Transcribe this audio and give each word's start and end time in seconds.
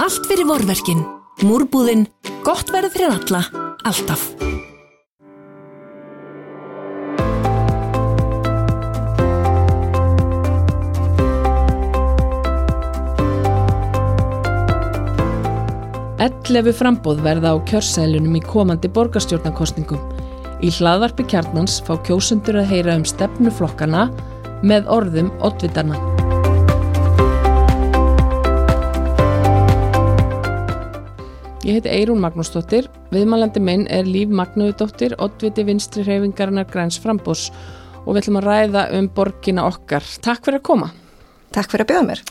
Allt 0.00 0.24
fyrir 0.24 0.46
vorverkin. 0.48 1.02
Múrbúðinn. 1.44 2.06
Gott 2.40 2.70
verð 2.72 2.94
fyrir 2.94 3.10
alla. 3.12 3.42
Alltaf. 3.84 4.30
Ellefu 16.20 16.72
frambóð 16.80 17.20
verða 17.20 17.52
á 17.52 17.56
kjörsælunum 17.68 18.38
í 18.40 18.42
komandi 18.44 18.88
borgarstjórnarkostningum. 18.96 20.00
Í 20.64 20.72
hlaðvarpi 20.78 21.28
kjarnans 21.28 21.76
fá 21.84 21.98
kjósundur 22.08 22.62
að 22.62 22.72
heyra 22.72 22.96
um 22.96 23.04
stefnuflokkana 23.04 24.08
með 24.64 24.88
orðum 24.96 25.28
oddvitarna. 25.44 26.09
Ég 31.70 31.76
heiti 31.76 31.90
Eirún 31.94 32.18
Magnúsdóttir, 32.18 32.88
viðmælandi 33.14 33.60
minn 33.62 33.84
er 33.94 34.08
Líf 34.10 34.32
Magnúðdóttir, 34.34 35.12
oddviti 35.22 35.62
vinstri 35.68 36.02
hreyfingarinnar 36.02 36.66
Græns 36.66 36.96
Frambós 36.98 37.44
og 38.00 38.08
við 38.08 38.24
ætlum 38.24 38.38
að 38.40 38.48
ræða 38.48 38.82
um 38.98 39.06
borgina 39.14 39.68
okkar. 39.68 40.02
Takk 40.24 40.48
fyrir 40.48 40.58
að 40.58 40.64
koma. 40.66 40.88
Takk 41.54 41.70
fyrir 41.70 41.86
að 41.86 41.92
bjóða 41.92 42.08
mér. 42.08 42.24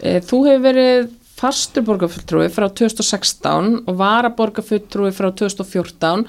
Eh, 0.00 0.18
Þú 0.26 0.40
hefur 0.48 0.64
verið 0.66 1.14
fastur 1.38 1.86
borgarfulltrúi 1.86 2.48
frá 2.50 2.66
2016 2.82 3.70
og 3.86 4.02
varaborgarfulltrúi 4.02 5.14
frá 5.14 5.30
2014 5.30 6.26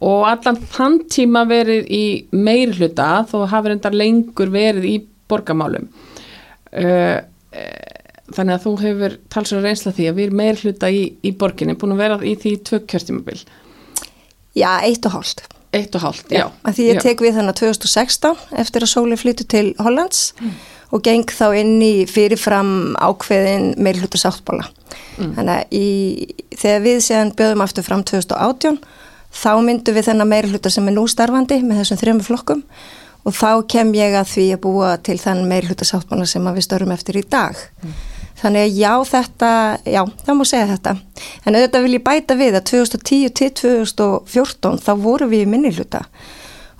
og 0.00 0.26
allan 0.32 0.64
þann 0.72 1.02
tíma 1.04 1.44
verið 1.52 1.84
í 1.84 2.04
meiri 2.32 2.80
hluta 2.80 3.26
þó 3.28 3.42
hafið 3.44 3.74
reyndar 3.74 4.00
lengur 4.06 4.56
verið 4.56 4.88
í 4.88 4.98
borgarmálum. 5.28 5.92
Uh, 6.72 7.20
þannig 8.36 8.56
að 8.56 8.66
þú 8.66 8.74
hefur 8.84 9.16
talsverður 9.32 9.68
reynsla 9.68 9.94
því 9.96 10.08
að 10.10 10.18
við 10.18 10.28
erum 10.28 10.40
meiri 10.40 10.64
hluta 10.64 10.90
í, 10.90 11.00
í 11.22 11.32
borginni, 11.36 11.76
búin 11.78 11.94
að 11.96 12.02
vera 12.04 12.18
í 12.22 12.34
því 12.40 12.56
tvö 12.68 12.82
kjörtímabil. 12.90 13.38
Já, 14.58 14.70
eitt 14.82 15.06
og 15.06 15.16
hálft. 15.16 15.46
Eitt 15.70 15.94
og 15.94 16.02
hálft, 16.02 16.32
já. 16.34 16.48
Að 16.66 16.76
því 16.76 16.86
ég 16.88 16.98
já. 16.98 17.04
tek 17.04 17.22
við 17.22 17.36
þannig 17.38 17.58
2016 17.60 18.40
eftir 18.58 18.86
að 18.86 18.90
Sóli 18.90 19.18
flyttu 19.18 19.46
til 19.46 19.66
Hollands 19.78 20.32
og 20.90 21.04
geng 21.06 21.30
þá 21.30 21.46
inn 21.60 21.76
í 21.86 21.92
fyrirfram 22.10 22.96
ákveðin 22.98 23.76
meiri 23.78 24.02
hluta 24.02 24.18
sáttbóla. 24.18 24.66
Þannig 25.14 25.52
að 25.54 25.76
í, 25.78 25.86
þegar 26.56 26.82
við 26.86 26.98
séðan 27.06 27.34
bjöðum 27.38 27.62
aftur 27.62 27.86
fram 27.86 28.02
2018 28.02 28.80
þá 29.30 29.52
myndum 29.62 29.94
við 29.94 30.08
þennan 30.10 30.30
meiri 30.32 30.50
hluta 30.50 30.72
sem 30.74 30.88
er 30.90 30.96
nú 30.96 31.06
starfandi 31.10 31.60
með 31.62 31.84
þessum 31.84 32.00
þrejum 32.00 32.24
flokkum 32.26 32.64
og 33.22 33.36
þá 33.36 33.50
kem 33.70 33.92
ég 33.94 34.16
að 34.18 34.32
því 34.32 34.46
að 34.56 34.62
búa 34.64 34.94
til 35.06 35.18
þann 35.20 35.44
meiri 35.46 35.70
hluta 35.70 35.86
sáttbóla 35.86 36.26
sem 36.26 36.46
að 36.48 36.58
við 36.58 36.66
störum 36.66 36.94
eftir 36.96 37.20
í 37.20 37.26
dag. 37.30 37.58
Þannig 38.40 38.66
að 38.66 38.76
já 38.80 38.92
þetta, 39.10 39.52
já 39.84 40.02
það 40.24 40.36
má 40.38 40.44
segja 40.48 40.68
þetta. 40.70 40.94
En 41.44 41.56
auðvitað 41.56 41.86
vil 41.86 41.96
ég 41.96 42.04
bæta 42.06 42.36
við 42.38 42.56
að 42.56 42.68
2010 42.70 43.34
til 43.36 43.50
2014 43.60 44.78
þá 44.80 44.92
voru 45.02 45.28
við 45.30 45.44
í 45.44 45.50
minni 45.50 45.72
hluta 45.76 46.06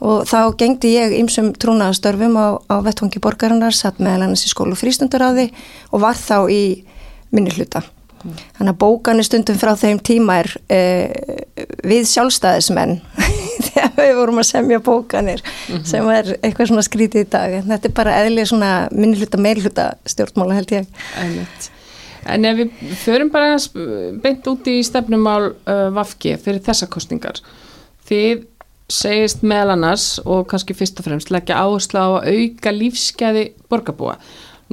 og 0.01 0.25
þá 0.25 0.57
gengdi 0.57 0.95
ég 0.95 1.13
ymsum 1.19 1.51
trúnaðastörfum 1.61 2.37
á, 2.41 2.57
á 2.73 2.81
vettvangi 2.81 3.21
borgarinnar, 3.21 3.77
satt 3.77 4.01
meðal 4.01 4.25
annars 4.25 4.47
í 4.49 4.53
skólu 4.53 4.79
frístundaráði 4.79 5.51
og 5.93 6.01
var 6.07 6.17
þá 6.17 6.49
í 6.49 6.63
minni 7.35 7.53
hluta. 7.53 7.83
Þannig 8.21 8.75
að 8.75 8.81
bókanu 8.81 9.25
stundum 9.25 9.57
frá 9.61 9.73
þeim 9.81 10.01
tíma 10.05 10.41
er 10.43 10.51
uh, 10.73 11.77
við 11.89 12.09
sjálfstæðismenn 12.11 12.99
við 13.99 14.15
vorum 14.19 14.41
að 14.43 14.49
semja 14.51 14.81
bókanir 14.85 15.43
sem 15.87 16.07
er 16.13 16.35
eitthvað 16.41 16.73
svona 16.73 16.87
skrítið 16.87 17.27
í 17.27 17.31
dag. 17.33 17.59
Þetta 17.69 17.91
er 17.91 17.97
bara 17.97 18.17
eðlið 18.25 18.51
svona 18.53 18.73
meiri 18.93 19.65
hluta 19.65 19.93
stjórnmála 20.09 20.59
held 20.61 20.75
ég. 20.79 20.89
Einmitt. 21.21 21.71
En 22.29 22.45
ef 22.45 22.59
við 22.59 22.95
förum 23.01 23.31
bara 23.33 23.57
uh, 23.57 24.11
beint 24.21 24.47
út 24.51 24.69
í 24.69 24.81
stefnumál 24.85 25.53
uh, 25.55 25.89
Vafki 25.97 26.35
fyrir 26.41 26.61
þessa 26.65 26.89
kostningar, 26.93 27.41
þið 28.09 28.45
segist 28.91 29.45
meðal 29.47 29.77
annars 29.77 30.19
og 30.27 30.49
kannski 30.51 30.75
fyrst 30.77 30.99
og 31.01 31.07
fremst 31.07 31.31
leggja 31.33 31.61
áherslu 31.63 32.01
á 32.03 32.09
að 32.19 32.31
auka 32.35 32.73
lífskeiði 32.75 33.45
borgarbúa. 33.71 34.17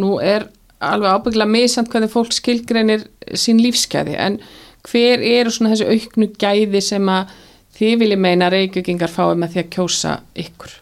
Nú 0.01 0.17
er 0.19 0.49
alveg 0.83 1.13
ábygglega 1.13 1.49
misamt 1.49 1.91
hvernig 1.93 2.11
fólk 2.13 2.33
skilgreinir 2.35 3.05
sín 3.37 3.61
lífskeiði 3.61 4.17
en 4.21 4.39
hver 4.87 5.23
eru 5.25 5.53
svona 5.53 5.73
þessi 5.73 5.87
auknu 5.93 6.29
gæði 6.39 6.81
sem 6.85 7.11
að 7.11 7.33
þið 7.77 7.93
viljið 8.01 8.21
meina 8.25 8.49
reykjökingar 8.53 9.13
fái 9.13 9.37
með 9.37 9.53
því 9.53 9.63
að 9.63 9.71
kjósa 9.75 10.17
ykkur? 10.43 10.75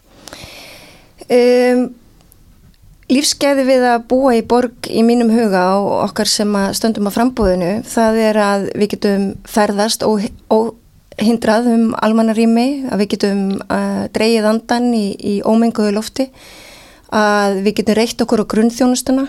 Um, 1.26 1.84
lífskeiði 3.10 3.66
við 3.66 3.84
að 3.90 4.08
búa 4.10 4.34
í 4.38 4.42
borg 4.46 4.88
í 4.90 5.02
mínum 5.06 5.30
huga 5.34 5.66
og 5.78 5.92
okkar 6.08 6.30
sem 6.30 6.50
að 6.58 6.72
stöndum 6.78 7.10
á 7.10 7.14
frambúðinu 7.14 7.70
það 7.86 8.18
er 8.24 8.40
að 8.42 8.66
við 8.74 8.92
getum 8.96 9.28
ferðast 9.46 10.06
og, 10.06 10.26
og 10.50 10.74
hindrað 11.22 11.68
um 11.72 11.84
almannarými, 12.04 12.86
að 12.92 13.02
við 13.02 13.12
getum 13.14 13.44
uh, 13.72 14.04
dreigið 14.12 14.48
andan 14.50 14.90
í, 14.96 15.06
í 15.16 15.34
ómenguðu 15.46 15.94
lofti, 15.96 16.28
að 17.14 17.62
við 17.64 17.78
getum 17.80 17.96
reykt 17.96 18.24
okkur 18.24 18.42
á 18.44 18.50
grunnþjónustuna, 18.52 19.24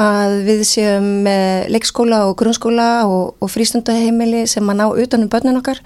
að 0.00 0.40
við 0.48 0.64
séum 0.66 1.06
með 1.22 1.68
leikskóla 1.70 2.24
og 2.26 2.34
grunnskóla 2.40 2.88
og, 3.06 3.36
og 3.38 3.52
frístundaheimili 3.52 4.42
sem 4.50 4.66
að 4.66 4.80
ná 4.80 4.86
utanum 4.90 5.30
börnun 5.30 5.60
okkar, 5.60 5.78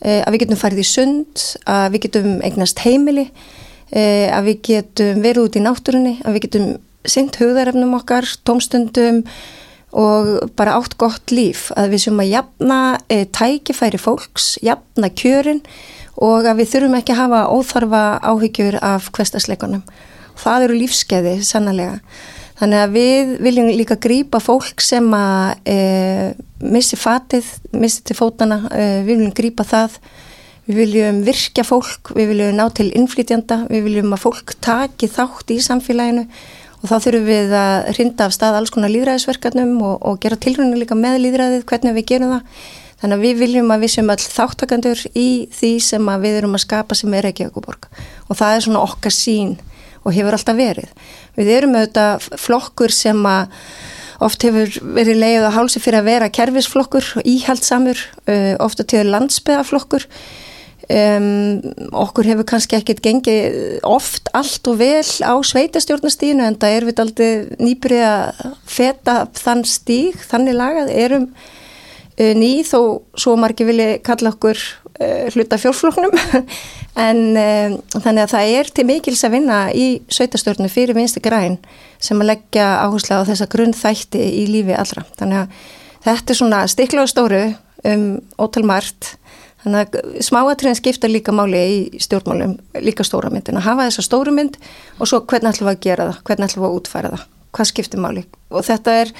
að 0.00 0.34
við 0.34 0.42
getum 0.44 0.60
farið 0.60 0.82
í 0.82 0.88
sund, 0.88 1.46
að 1.68 1.86
við 1.94 2.04
getum 2.06 2.28
eignast 2.46 2.84
heimili, 2.84 3.26
uh, 3.30 4.28
að 4.36 4.50
við 4.50 4.60
getum 4.70 5.24
verið 5.24 5.48
út 5.48 5.58
í 5.58 5.64
náttúrunni, 5.64 6.14
að 6.24 6.36
við 6.36 6.46
getum 6.46 6.68
synt 7.08 7.40
hugðarefnum 7.40 7.96
okkar, 7.96 8.28
tómstundum, 8.44 9.24
og 9.90 10.50
bara 10.54 10.76
átt 10.78 10.94
gott 11.00 11.32
líf 11.34 11.70
að 11.74 11.94
við 11.94 12.04
sem 12.04 12.20
að 12.22 12.30
jafna 12.30 12.80
e, 13.10 13.24
tækifæri 13.26 13.98
fólks, 13.98 14.52
jafna 14.62 15.10
kjörin 15.10 15.64
og 16.20 16.46
að 16.46 16.60
við 16.60 16.70
þurfum 16.74 16.98
ekki 17.00 17.14
að 17.16 17.22
hafa 17.24 17.40
óþarfa 17.50 18.02
áhyggjur 18.22 18.78
af 18.86 19.08
hverstasleikunum. 19.16 19.82
Það 20.40 20.66
eru 20.66 20.78
lífskeiði 20.78 21.34
sannlega. 21.42 21.98
Þannig 22.60 22.82
að 22.82 22.90
við 22.92 23.30
viljum 23.40 23.68
líka 23.72 23.96
grípa 23.96 24.36
fólk 24.42 24.82
sem 24.84 25.06
að 25.16 25.70
e, 25.72 25.76
missi 26.60 26.98
fatið, 27.00 27.46
missi 27.72 28.02
til 28.04 28.16
fótana, 28.18 28.58
e, 28.68 28.88
við 29.06 29.14
viljum 29.14 29.36
grípa 29.38 29.64
það, 29.64 29.94
við 30.66 30.80
viljum 30.82 31.22
virkja 31.24 31.64
fólk, 31.64 32.12
við 32.18 32.34
viljum 32.34 32.58
ná 32.58 32.66
til 32.76 32.90
innflytjanda, 32.92 33.62
við 33.70 33.86
viljum 33.88 34.12
að 34.12 34.24
fólk 34.26 34.52
taki 34.60 35.08
þátt 35.08 35.54
í 35.54 35.56
samfélaginu. 35.64 36.26
Og 36.80 36.88
þá 36.88 36.94
þurfum 37.06 37.24
við 37.28 37.56
að 37.56 37.88
hrinda 37.94 38.28
af 38.28 38.36
stað 38.36 38.60
alls 38.60 38.72
konar 38.72 38.92
líðræðisverkarnum 38.92 39.74
og, 39.84 39.96
og 40.04 40.20
gera 40.20 40.38
tilrunni 40.40 40.78
líka 40.80 40.96
með 40.96 41.18
líðræðið, 41.24 41.64
hvernig 41.68 41.96
við 41.96 42.06
gerum 42.12 42.36
það. 42.36 42.62
Þannig 43.00 43.16
að 43.16 43.24
við 43.24 43.40
viljum 43.40 43.72
að 43.72 43.84
við 43.84 43.92
sem 43.94 44.12
all 44.12 44.20
þáttakandur 44.20 45.02
í 45.16 45.28
því 45.56 45.72
sem 45.80 46.12
við 46.20 46.38
erum 46.42 46.56
að 46.56 46.64
skapa 46.66 46.96
sem 46.98 47.14
er 47.16 47.30
ekki 47.30 47.46
Ökuborg 47.48 47.88
og 48.28 48.36
það 48.36 48.56
er 48.56 48.64
svona 48.66 48.82
okkar 48.84 49.14
sín 49.16 49.54
og 50.04 50.12
hefur 50.16 50.36
alltaf 50.36 50.58
verið. 50.58 50.90
Við 51.38 51.54
erum 51.56 51.78
auðvitað 51.78 52.28
flokkur 52.40 52.94
sem 52.94 53.24
að 53.28 53.56
oft 54.20 54.44
hefur 54.44 54.74
verið 54.98 55.22
leið 55.22 55.48
á 55.48 55.56
hálsi 55.56 55.80
fyrir 55.80 56.02
að 56.02 56.10
vera 56.10 56.32
kerfisflokkur, 56.36 57.06
íhaldsamur, 57.24 58.00
uh, 58.26 58.54
ofta 58.60 58.84
til 58.84 59.06
landsbyðaflokkur 59.08 60.08
Um, 60.90 61.60
okkur 61.94 62.26
hefur 62.26 62.46
kannski 62.50 62.74
ekkert 62.74 62.98
gengið 63.04 63.82
oft 63.86 64.26
allt 64.34 64.66
og 64.66 64.80
vel 64.80 65.04
á 65.22 65.34
sveitastjórnastíðinu 65.38 66.42
en 66.48 66.56
það 66.58 66.74
er 66.74 66.86
við 66.88 67.02
aldrei 67.04 67.28
nýbrið 67.62 68.02
að 68.08 68.40
feta 68.66 69.14
þann 69.38 69.62
stíg, 69.70 70.18
þannig 70.32 70.56
lagað 70.58 70.90
erum 70.96 71.28
uh, 71.30 72.32
ný 72.34 72.64
þó 72.66 72.80
svo 73.14 73.36
margir 73.38 73.70
vilja 73.70 74.00
kalla 74.02 74.32
okkur 74.34 74.58
uh, 74.58 75.28
hluta 75.36 75.60
fjórfloknum 75.62 76.16
en 76.98 77.20
um, 77.38 77.76
þannig 77.94 78.24
að 78.24 78.32
það 78.34 78.54
er 78.56 78.72
til 78.74 78.86
mikils 78.88 79.24
að 79.26 79.36
vinna 79.36 79.60
í 79.70 79.86
sveitastjórnu 80.10 80.70
fyrir 80.72 80.96
vinsti 80.98 81.22
græn 81.22 81.58
sem 82.02 82.18
að 82.20 82.32
leggja 82.32 82.66
áherslu 82.86 83.20
á 83.20 83.28
þessa 83.28 83.50
grunnþætti 83.52 84.22
í 84.42 84.46
lífi 84.50 84.74
allra. 84.74 85.04
Þannig 85.20 85.44
að 85.44 85.64
þetta 86.08 86.34
er 86.34 86.40
svona 86.40 86.64
stikla 86.70 87.06
og 87.06 87.12
stóru 87.12 87.42
um 87.86 88.06
ótalmart 88.40 89.14
Þannig 89.60 89.96
að 89.96 90.20
smáatriðin 90.24 90.78
skipta 90.78 91.08
líka 91.10 91.32
máli 91.36 91.60
í 91.60 92.00
stjórnmálum, 92.00 92.54
líka 92.80 93.04
stóra 93.04 93.28
myndin. 93.32 93.58
Að 93.60 93.66
hafa 93.66 93.88
þessa 93.90 94.04
stóru 94.06 94.32
mynd 94.32 94.56
og 94.96 95.10
svo 95.10 95.20
hvernig 95.28 95.52
ætlum 95.52 95.68
við 95.68 95.74
að 95.74 95.82
gera 95.84 96.06
það, 96.08 96.22
hvernig 96.28 96.48
ætlum 96.48 96.62
við 96.62 96.68
að 96.70 96.78
útfæra 96.78 97.10
það, 97.12 97.26
hvað 97.56 97.68
skiptir 97.68 98.00
máli? 98.00 98.22
Og 98.48 98.64
þetta 98.64 98.94
er, 99.02 99.12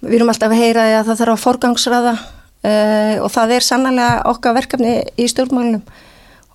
við 0.00 0.16
erum 0.16 0.32
alltaf 0.32 0.54
að 0.54 0.62
heyra 0.64 0.86
að 0.94 1.10
það 1.10 1.20
þarf 1.20 1.34
að 1.34 1.44
forgangsraða 1.44 2.14
uh, 2.14 3.14
og 3.20 3.28
það 3.36 3.54
er 3.58 3.68
sannlega 3.68 4.08
okkar 4.32 4.56
verkefni 4.62 4.96
í 5.20 5.28
stjórnmálunum 5.34 5.84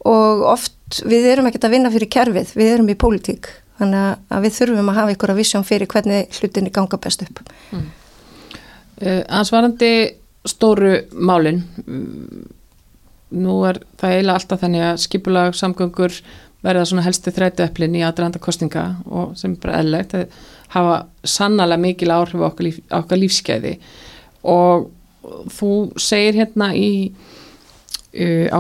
og 0.07 0.46
oft 0.48 1.01
við 1.06 1.28
erum 1.34 1.50
ekkert 1.50 1.68
að 1.68 1.75
vinna 1.75 1.92
fyrir 1.94 2.12
kerfið, 2.12 2.54
við 2.57 2.74
erum 2.75 2.92
í 2.92 2.98
pólitík, 3.00 3.50
þannig 3.80 4.22
að 4.31 4.46
við 4.46 4.56
þurfum 4.57 4.92
að 4.92 5.00
hafa 5.01 5.16
ykkur 5.16 5.34
að 5.34 5.42
vissjón 5.42 5.68
fyrir 5.68 5.92
hvernig 5.92 6.40
hlutinni 6.40 6.74
ganga 6.75 7.00
best 7.01 7.25
upp. 7.25 7.42
Mm. 7.72 7.88
Uh, 9.00 9.22
ansvarandi 9.40 9.94
stóru 10.48 10.96
málinn 11.16 11.63
nú 13.30 13.56
er 13.68 13.81
það 14.00 14.13
eiginlega 14.13 14.38
alltaf 14.40 14.62
þannig 14.63 14.86
að 14.88 15.01
skipulag 15.04 15.57
samgöngur 15.57 16.16
verða 16.66 16.86
svona 16.90 17.06
helsti 17.06 17.31
þrætuöflin 17.36 17.98
í 18.00 18.04
aðranda 18.04 18.42
kostinga 18.44 18.86
og 19.07 19.36
sem 19.40 19.54
er 19.54 19.62
bara 19.63 19.81
eðlegt 19.84 20.16
að 20.18 20.40
hafa 20.74 20.96
sannlega 21.24 21.80
mikil 21.81 22.12
áhrif 22.13 22.42
á 22.44 22.48
okkar, 22.50 22.68
líf, 22.68 22.80
okkar 22.94 23.22
lífskeiði 23.22 23.75
og 24.50 24.90
þú 25.56 25.72
segir 26.00 26.42
hérna 26.42 26.72
í 26.75 26.92
uh, 28.18 28.48
á 28.51 28.60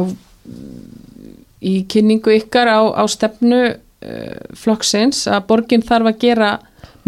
í 1.59 1.83
kynningu 1.91 2.33
ykkar 2.37 2.69
á, 2.71 2.79
á 2.95 3.03
stefnu 3.11 3.61
uh, 3.67 4.39
flokksins 4.55 5.25
að 5.27 5.47
borgin 5.49 5.85
þarf 5.85 6.11
að 6.13 6.21
gera 6.23 6.51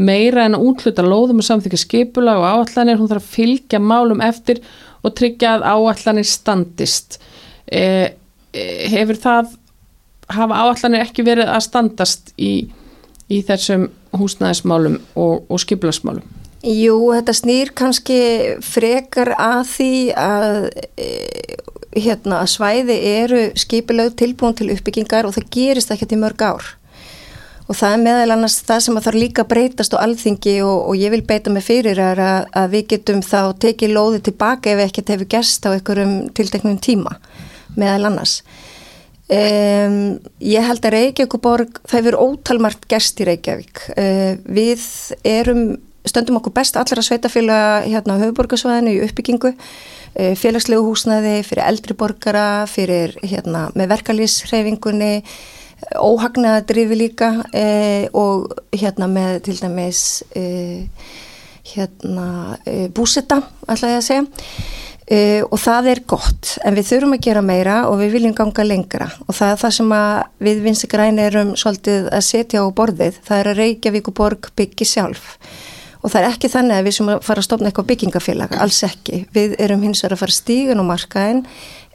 meira 0.02 0.46
en 0.48 0.58
að 0.58 0.66
útluta 0.72 1.06
lóðum 1.06 1.42
og 1.44 1.48
samþykja 1.48 1.82
skipula 1.84 2.38
og 2.40 2.48
áallanir, 2.48 3.00
hún 3.00 3.12
þarf 3.12 3.28
að 3.28 3.36
fylgja 3.36 3.82
málum 3.84 4.24
eftir 4.24 4.62
og 5.02 5.16
tryggja 5.18 5.58
að 5.58 5.68
áallanir 5.72 6.28
standist. 6.28 7.20
Uh, 7.72 8.12
hefur 8.92 9.20
það 9.22 9.56
hafa 10.32 10.62
áallanir 10.66 11.06
ekki 11.06 11.24
verið 11.28 11.52
að 11.52 11.66
standast 11.68 12.34
í, 12.40 12.68
í 13.32 13.42
þessum 13.48 13.90
húsnæðismálum 14.18 15.00
og, 15.16 15.48
og 15.48 15.64
skipulasmálum 15.64 16.41
Jú, 16.62 16.96
þetta 17.10 17.34
snýr 17.34 17.72
kannski 17.74 18.20
frekar 18.62 19.32
að 19.34 19.62
því 19.72 19.94
að 20.14 20.58
e, 20.94 21.08
hérna, 21.98 22.44
að 22.44 22.52
svæði 22.54 22.98
eru 23.16 23.42
skipilög 23.58 24.14
tilbúin 24.20 24.54
til 24.60 24.70
uppbyggingar 24.76 25.26
og 25.26 25.34
það 25.34 25.50
gerist 25.56 25.94
ekkert 25.94 26.14
í 26.14 26.22
mörg 26.22 26.46
ár. 26.46 26.70
Og 27.66 27.78
það 27.80 27.96
er 27.96 28.04
meðal 28.04 28.36
annars 28.36 28.60
það 28.68 28.86
sem 28.86 29.00
að 29.00 29.08
þarf 29.08 29.22
líka 29.24 29.48
breytast 29.50 29.98
á 29.98 30.04
alþingi 30.04 30.56
og, 30.62 30.78
og 30.92 31.02
ég 31.02 31.14
vil 31.16 31.24
beita 31.26 31.50
mig 31.54 31.66
fyrir 31.66 31.98
að, 32.04 32.46
að 32.54 32.74
við 32.76 32.88
getum 32.94 33.26
þá 33.26 33.42
tekið 33.66 33.96
lóði 33.96 34.24
tilbaka 34.28 34.76
ef 34.76 34.86
ekkert 34.86 35.14
hefur 35.16 35.34
gerst 35.34 35.66
á 35.66 35.74
einhverjum 35.74 36.18
tilteknum 36.38 36.78
tíma 36.78 37.16
meðal 37.74 38.12
annars. 38.12 38.42
Um, 39.32 40.20
ég 40.44 40.66
held 40.68 40.84
að 40.84 40.94
Reykjavík 40.98 41.38
og 41.38 41.42
Borg, 41.42 41.78
það 41.88 42.02
hefur 42.02 42.18
ótalmart 42.20 42.90
gerst 42.92 43.22
í 43.24 43.30
Reykjavík. 43.30 43.88
Uh, 43.96 44.36
við 44.44 44.84
erum 45.26 45.80
stöndum 46.08 46.40
okkur 46.40 46.54
best 46.56 46.78
allra 46.80 47.04
sveitafélaga 47.06 47.86
hérna 47.86 48.18
á 48.18 48.22
höfuborgarsvæðinu 48.24 48.94
í 48.96 49.02
uppbyggingu 49.06 49.54
eh, 50.16 50.36
félagslegu 50.40 50.84
húsnæði 50.86 51.42
fyrir 51.46 51.66
eldri 51.68 51.98
borgara, 51.98 52.66
fyrir 52.70 53.18
hérna 53.22 53.70
með 53.78 53.94
verkalýshreyfingunni 53.96 55.14
óhagnaða 55.98 56.66
drifi 56.70 56.98
líka 56.98 57.32
eh, 57.54 58.06
og 58.14 58.52
hérna 58.74 59.10
með 59.10 59.42
til 59.48 59.58
dæmis 59.62 60.22
eh, 60.38 60.86
hérna 61.74 62.58
eh, 62.66 62.88
búsetta 62.94 63.42
alltaf 63.68 63.90
ég 63.90 64.00
að 64.00 64.08
segja. 64.08 64.28
Eh, 65.12 65.42
og 65.44 65.60
það 65.60 65.90
er 65.92 66.00
gott 66.08 66.54
en 66.64 66.78
við 66.78 66.88
þurfum 66.88 67.18
að 67.18 67.26
gera 67.26 67.42
meira 67.44 67.76
og 67.90 67.98
við 68.00 68.14
viljum 68.16 68.36
ganga 68.38 68.64
lengra. 68.64 69.10
Og 69.28 69.36
það 69.36 69.54
er 69.54 69.60
það 69.66 69.76
sem 69.78 69.92
við 70.48 70.64
vinsi 70.66 70.90
græni 70.92 71.26
erum 71.26 71.54
svolítið 71.60 72.08
að 72.14 72.26
setja 72.30 72.64
á 72.64 72.66
borðið 72.72 73.20
það 73.26 73.42
er 73.42 73.52
að 73.52 73.62
Reykjavík 73.62 74.10
og 74.12 74.18
borg 74.22 74.52
byggi 74.56 74.88
sjálf 74.88 75.36
og 76.02 76.10
það 76.10 76.22
er 76.22 76.28
ekki 76.32 76.50
þannig 76.52 76.78
að 76.80 76.88
við 76.88 76.98
sem 76.98 77.12
að 77.14 77.22
fara 77.28 77.44
að 77.44 77.48
stopna 77.48 77.70
eitthvað 77.70 77.90
byggingafélag, 77.92 78.58
alls 78.64 78.82
ekki. 78.88 79.24
Við 79.36 79.56
erum 79.62 79.86
hins 79.86 80.02
vegar 80.04 80.18
að 80.18 80.24
fara 80.24 80.38
stígun 80.38 80.84
og 80.84 80.90
markaðin 80.90 81.42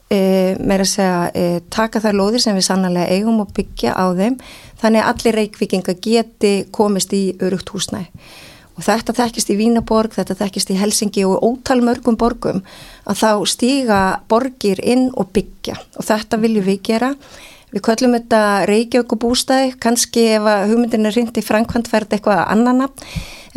e, 0.09 0.19
meira 0.59 0.87
að 0.87 0.91
segja 0.93 1.21
e, 1.35 1.45
taka 1.73 2.01
þær 2.03 2.19
lóðir 2.21 2.43
sem 2.43 2.57
við 2.57 2.67
sannlega 2.69 3.07
eigum 3.11 3.41
og 3.43 3.53
byggja 3.57 3.95
á 3.99 4.05
þeim, 4.17 4.37
þannig 4.81 5.03
að 5.03 5.13
allir 5.13 5.39
reykvikinga 5.41 5.97
geti 6.03 6.53
komist 6.71 7.15
í 7.17 7.23
örugt 7.43 7.73
húsnæ 7.75 8.05
og 8.77 8.85
þetta 8.85 9.15
þekkist 9.17 9.51
í 9.51 9.57
Vínaborg, 9.57 10.13
þetta 10.13 10.37
þekkist 10.37 10.71
í 10.71 10.77
Helsingi 10.77 11.25
og 11.25 11.41
ótal 11.45 11.79
mörgum 11.81 12.17
borgum 12.19 12.61
að 13.09 13.21
þá 13.23 13.31
stíga 13.49 14.01
borgir 14.29 14.81
inn 14.85 15.07
og 15.17 15.31
byggja. 15.33 15.79
Og 15.97 16.05
þetta 16.05 16.37
viljum 16.41 16.67
við 16.67 16.83
gera 16.91 17.13
Við 17.67 17.83
köllum 17.83 18.13
þetta 18.15 18.41
Reykjavík 18.69 19.11
og 19.11 19.19
bústæði, 19.25 19.73
kannski 19.83 20.21
ef 20.37 20.45
að 20.47 20.69
hugmyndin 20.69 21.09
er 21.09 21.17
reyndi 21.17 21.41
framkvæmt 21.43 21.89
verði 21.91 22.15
eitthvað 22.15 22.45
annana. 22.45 22.87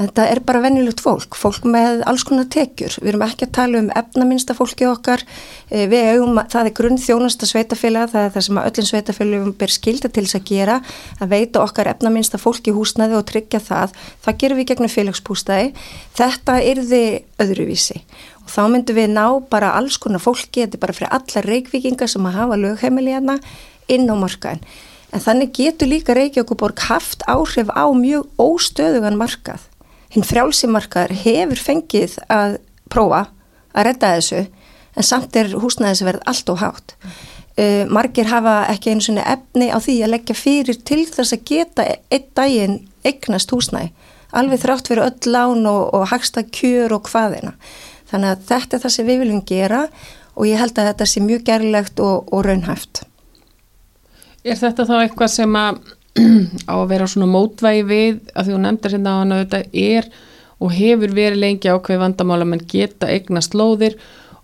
En 0.00 0.08
þetta 0.08 0.24
er 0.32 0.40
bara 0.48 0.62
venjulegt 0.64 1.02
fólk, 1.04 1.36
fólk 1.36 1.66
með 1.68 2.00
alls 2.08 2.24
konar 2.24 2.46
tekjur, 2.50 2.94
við 3.02 3.10
erum 3.12 3.24
ekki 3.26 3.46
að 3.46 3.52
tala 3.58 3.82
um 3.82 3.90
efnaminsta 4.00 4.56
fólki 4.56 4.86
okkar, 4.88 5.22
eh, 5.68 5.84
við 5.90 6.06
hefum, 6.08 6.40
það 6.40 6.70
er 6.70 6.74
grunn 6.78 6.98
þjónasta 6.98 7.46
sveitafélag, 7.46 8.10
það 8.14 8.24
er 8.24 8.32
það 8.34 8.46
sem 8.46 8.60
öllum 8.62 8.88
sveitafélagum 8.88 9.52
ber 9.60 9.74
skilda 9.74 10.08
til 10.08 10.24
þess 10.24 10.40
að 10.40 10.48
gera, 10.48 10.80
að 11.20 11.28
veita 11.34 11.60
okkar 11.60 11.92
efnaminsta 11.92 12.40
fólki 12.40 12.72
húsnaði 12.72 13.18
og 13.18 13.26
tryggja 13.28 13.60
það, 13.60 13.92
það 14.24 14.40
gerum 14.40 14.62
við 14.62 14.70
gegnum 14.72 14.94
félagsbústæði, 14.96 15.74
þetta 16.16 16.58
er 16.64 16.82
þið 16.90 17.10
öðruvísi 17.44 18.00
og 18.44 18.52
þá 18.52 18.62
myndum 18.72 18.98
við 18.98 19.10
ná 19.14 19.26
bara 19.50 19.74
alls 19.78 19.98
konar 20.00 20.22
fólki, 20.22 20.64
þetta 20.64 20.78
er 20.78 20.84
bara 20.84 20.96
fyrir 20.96 21.16
alla 21.16 21.44
reykvikingar 21.46 22.10
sem 22.10 22.26
að 22.26 22.38
hafa 22.40 22.60
lögheimili 22.60 23.14
hérna 23.14 23.40
inn 23.90 24.08
á 24.10 24.14
markaðin. 24.18 24.62
En 25.10 25.22
þannig 25.24 25.50
getur 25.56 25.90
líka 25.90 26.14
Reykjavík 26.14 26.84
haft 26.86 27.24
áhrif 27.26 27.70
á 27.74 27.90
mjög 27.90 28.28
óstöðugan 28.38 29.18
markað 29.18 29.66
hinn 30.14 30.26
frjálsimarkar 30.26 31.12
hefur 31.22 31.60
fengið 31.60 32.16
að 32.30 32.58
prófa 32.90 33.26
að 33.70 33.86
redda 33.86 34.14
þessu 34.16 34.40
en 34.98 35.06
samt 35.06 35.36
er 35.38 35.52
húsnæðisverð 35.62 36.24
allt 36.30 36.50
og 36.50 36.62
hátt. 36.62 36.94
Uh, 37.60 37.84
margir 37.92 38.30
hafa 38.30 38.64
ekki 38.72 38.94
einu 38.94 39.04
svona 39.04 39.26
efni 39.34 39.68
á 39.70 39.78
því 39.82 39.96
að 40.04 40.12
leggja 40.14 40.38
fyrir 40.38 40.80
til 40.86 41.02
þess 41.06 41.34
að 41.36 41.44
geta 41.50 41.86
einn 41.86 42.26
daginn 42.38 42.78
eignast 43.06 43.52
húsnæði. 43.54 43.92
Alveg 44.30 44.62
þrátt 44.62 44.90
fyrir 44.90 45.06
öll 45.08 45.32
lán 45.34 45.66
og, 45.66 45.90
og 45.94 46.06
hagsta 46.10 46.44
kjör 46.46 46.94
og 46.94 47.10
hvaðina. 47.10 47.56
Þannig 48.10 48.32
að 48.32 48.42
þetta 48.50 48.76
er 48.76 48.82
það 48.84 48.94
sem 48.96 49.08
við 49.08 49.22
viljum 49.24 49.44
gera 49.48 49.84
og 50.34 50.48
ég 50.48 50.60
held 50.60 50.78
að 50.78 50.90
þetta 50.90 51.08
sé 51.10 51.22
mjög 51.24 51.46
gerlegt 51.46 52.02
og, 52.04 52.28
og 52.32 52.44
raunhæft. 52.46 53.04
Er 54.44 54.56
þetta 54.58 54.86
þá 54.88 54.94
eitthvað 55.02 55.34
sem 55.34 55.58
að 55.60 55.80
á 56.70 56.74
að 56.74 56.88
vera 56.90 57.08
svona 57.10 57.30
mótvægi 57.30 57.86
við 57.86 58.20
að 58.34 58.48
því 58.48 58.56
hún 58.56 58.66
nefndir 58.66 58.96
hérna 58.96 59.14
á 59.14 59.20
hann 59.20 59.34
að 59.36 59.42
þetta 59.44 59.60
er 59.96 60.10
og 60.60 60.72
hefur 60.76 61.14
verið 61.16 61.40
lengi 61.40 61.70
ákveð 61.72 62.02
vandamála 62.02 62.48
menn 62.48 62.64
geta 62.68 63.08
eignast 63.08 63.54
lóðir 63.56 63.96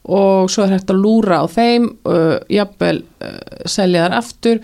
og 0.07 0.51
svo 0.53 0.65
er 0.65 0.77
hægt 0.77 0.93
að 0.93 1.03
lúra 1.03 1.43
á 1.43 1.47
þeim 1.51 1.89
uh, 2.07 2.37
jafnvel 2.53 3.01
uh, 3.03 3.65
selja 3.69 4.07
þar 4.07 4.19
aftur 4.21 4.61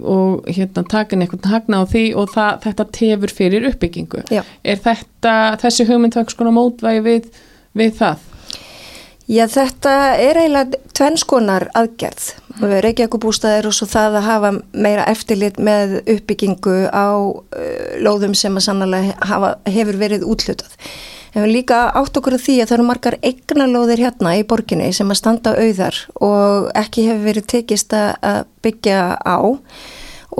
og 0.00 0.48
hérna 0.50 0.84
takin 0.88 1.24
eitthvað 1.24 1.50
hagna 1.50 1.82
á 1.82 1.84
því 1.88 2.04
og 2.18 2.30
það, 2.34 2.58
þetta 2.66 2.86
tefur 2.94 3.34
fyrir 3.34 3.68
uppbyggingu 3.70 4.24
Já. 4.30 4.42
er 4.62 4.82
þetta 4.82 5.34
þessi 5.62 5.86
hugmyndvang 5.88 6.30
skona 6.30 6.52
mótvægi 6.54 7.04
við, 7.06 7.28
við 7.76 7.96
það? 8.00 8.26
Já, 9.30 9.44
þetta 9.46 9.90
er 10.18 10.38
eiginlega 10.40 10.78
tvennskonar 10.98 11.68
aðgerð. 11.78 12.32
Reykjavíkubústaðir 12.60 13.68
og 13.70 13.76
svo 13.76 13.86
það 13.88 14.16
að 14.18 14.26
hafa 14.26 14.50
meira 14.74 15.04
eftirlit 15.08 15.60
með 15.62 16.00
uppbyggingu 16.02 16.74
á 16.90 17.14
uh, 17.14 17.38
lóðum 18.02 18.34
sem 18.34 18.58
að 18.58 18.66
sannlega 18.66 19.14
hafa, 19.30 19.52
hefur 19.70 20.00
verið 20.02 20.26
útlutað. 20.26 20.74
En 21.30 21.46
við 21.46 21.60
líka 21.60 21.78
átt 21.94 22.18
okkur 22.18 22.34
að 22.36 22.44
því 22.48 22.56
að 22.58 22.66
það 22.66 22.76
eru 22.76 22.88
margar 22.88 23.18
eignalóðir 23.22 24.02
hérna 24.02 24.34
í 24.34 24.44
borginni 24.50 24.90
sem 24.96 25.14
að 25.14 25.20
standa 25.20 25.54
auðar 25.54 26.02
og 26.18 26.70
ekki 26.82 27.06
hefur 27.06 27.26
verið 27.28 27.48
tekist 27.54 27.94
að 27.94 28.42
byggja 28.66 29.00
á 29.14 29.38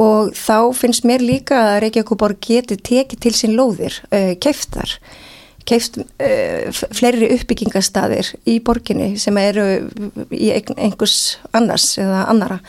og 0.00 0.34
þá 0.34 0.74
finnst 0.74 1.06
mér 1.06 1.22
líka 1.22 1.62
að 1.76 1.82
Reykjavíkuborg 1.86 2.42
geti 2.42 2.74
tekið 2.74 3.22
til 3.22 3.36
sín 3.38 3.54
lóðir, 3.54 4.02
uh, 4.10 4.34
keftar 4.42 4.98
keift 5.68 5.98
uh, 6.00 6.70
fleiri 6.96 7.30
uppbyggingastadir 7.36 8.32
í 8.48 8.58
borginni 8.64 9.14
sem 9.20 9.36
eru 9.40 9.66
í 10.32 10.50
einhvers 10.52 11.38
annars 11.56 11.92
eða 12.00 12.24
annara. 12.32 12.60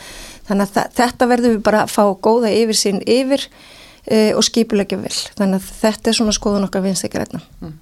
Þannig 0.48 0.74
að 0.76 0.96
þetta 0.98 1.28
verður 1.30 1.56
við 1.56 1.62
bara 1.68 1.84
að 1.84 1.94
fá 1.94 2.02
góða 2.24 2.50
yfir 2.52 2.78
sín 2.78 3.02
yfir 3.06 3.46
uh, 3.46 4.32
og 4.36 4.44
skipulegja 4.46 5.00
vel. 5.00 5.14
Þannig 5.38 5.60
að 5.60 5.68
þetta 5.82 6.10
er 6.10 6.18
svona 6.18 6.36
skoðun 6.36 6.68
okkar. 6.68 6.84
Mm. 7.62 7.76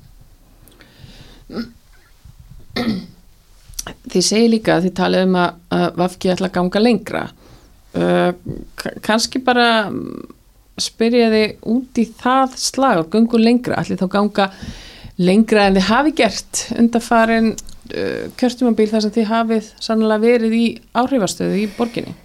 Þið 4.10 4.22
segir 4.22 4.52
líka 4.52 4.76
að 4.76 4.88
þið 4.88 4.98
talið 5.00 5.24
um 5.26 5.38
að, 5.40 5.62
að 5.74 5.86
Vafki 6.02 6.30
ætla 6.30 6.50
að 6.50 6.56
ganga 6.58 6.84
lengra. 6.84 7.24
Uh, 7.90 8.30
Kanski 9.02 9.40
bara 9.42 9.66
spyrja 10.80 11.30
þið 11.32 11.66
út 11.72 11.98
í 12.00 12.04
það 12.20 12.54
slag 12.60 13.00
og 13.02 13.10
gangu 13.12 13.40
lengra, 13.40 13.80
allir 13.80 13.98
þá 14.00 14.06
ganga 14.12 14.46
lengra 15.20 15.68
en 15.68 15.76
þið 15.76 15.86
hafi 15.90 16.14
gert 16.16 16.64
undarfarin 16.78 17.52
uh, 17.52 18.26
kjörtumabíl 18.40 18.88
þar 18.90 19.06
sem 19.06 19.14
þið 19.18 19.30
hafið 19.34 19.70
sannlega 19.82 20.24
verið 20.24 20.56
í 20.56 20.66
áhrifastöðu 20.96 21.62
í 21.62 21.68
borginni? 21.76 22.16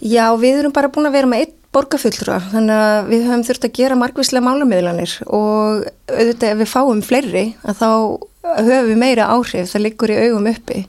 Já, 0.00 0.30
við 0.40 0.62
erum 0.62 0.74
bara 0.74 0.90
búin 0.92 1.10
að 1.10 1.18
vera 1.18 1.30
með 1.30 1.44
einn 1.44 1.56
borgarfullra, 1.70 2.40
þannig 2.50 2.80
að 2.82 3.10
við 3.12 3.26
höfum 3.28 3.42
þurft 3.46 3.66
að 3.66 3.76
gera 3.78 3.98
margvíslega 3.98 4.42
málummiðlanir 4.42 5.12
og 5.26 5.84
auðvitað 6.10 6.48
ef 6.48 6.58
við 6.58 6.70
fáum 6.72 7.02
fleiri 7.06 7.44
að 7.62 7.76
þá 7.78 7.90
höfum 8.40 8.88
við 8.88 8.98
meira 8.98 9.28
áhrif, 9.30 9.68
það 9.70 9.84
liggur 9.84 10.10
í 10.10 10.16
augum 10.24 10.48
uppi. 10.50 10.80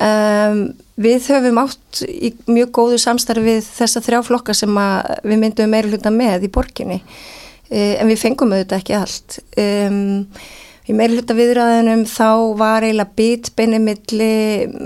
Um, 0.00 0.62
við 0.96 1.28
höfum 1.28 1.60
átt 1.60 2.00
í 2.08 2.32
mjög 2.48 2.72
góðu 2.78 3.02
samstarfi 3.02 3.44
við 3.44 3.60
þessa 3.66 4.00
þrjá 4.06 4.22
flokka 4.30 4.56
sem 4.56 4.80
við 5.20 5.42
myndum 5.42 5.74
meira 5.74 5.90
hluta 5.90 6.14
með 6.14 6.48
í 6.48 6.52
borginni, 6.54 7.02
um, 7.02 7.92
en 8.00 8.08
við 8.08 8.22
fengum 8.24 8.56
auðvitað 8.56 8.80
ekki 8.80 8.96
allt. 8.96 9.40
Um, 9.60 10.24
Í 10.90 10.94
meirhluta 10.96 11.36
viðræðinum 11.38 12.00
þá 12.10 12.56
var 12.58 12.82
eiginlega 12.82 13.14
bitbeinni 13.14 13.78
milli 13.78 14.30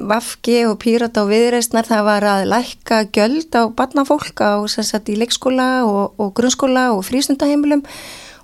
Vafki 0.04 0.58
og 0.68 0.74
Pírata 0.82 1.22
og 1.22 1.30
viðreistnar 1.30 1.86
það 1.88 2.02
var 2.04 2.26
að 2.28 2.48
lækka 2.50 2.98
göld 3.14 3.56
á 3.56 3.72
barnafólk 3.72 4.42
á 4.44 4.60
sagt, 4.68 5.08
leikskóla 5.08 5.68
og, 5.88 6.18
og 6.20 6.34
grunnskóla 6.36 6.90
og 6.92 7.06
frístundaheimilum. 7.08 7.80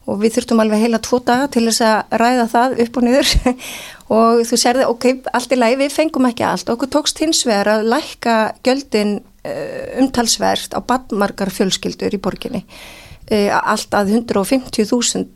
Og 0.08 0.22
við 0.22 0.38
þurftum 0.38 0.62
alveg 0.64 0.86
heila 0.86 1.02
tvo 1.04 1.20
daga 1.20 1.50
til 1.52 1.66
þess 1.66 1.84
að 1.84 2.14
ræða 2.22 2.46
það 2.54 2.76
upp 2.86 2.96
og 2.96 3.04
niður. 3.06 3.34
Og 4.16 4.40
þú 4.48 4.56
serði, 4.58 4.86
ok, 4.90 5.04
allt 5.36 5.52
í 5.54 5.58
lagi, 5.58 5.76
við 5.78 5.92
fengum 5.94 6.26
ekki 6.26 6.42
allt. 6.48 6.72
Okkur 6.72 6.88
tókst 6.90 7.20
hins 7.22 7.44
vegar 7.46 7.68
að 7.76 7.90
lækka 7.92 8.38
gjöldin 8.66 9.12
uh, 9.20 10.00
umtalsvert 10.00 10.74
á 10.74 10.80
badmargar 10.82 11.52
fjölskyldur 11.54 12.16
í 12.16 12.18
borginni. 12.24 12.64
Uh, 13.30 13.52
allt 13.60 13.94
að 13.94 14.16
150.000 14.16 15.28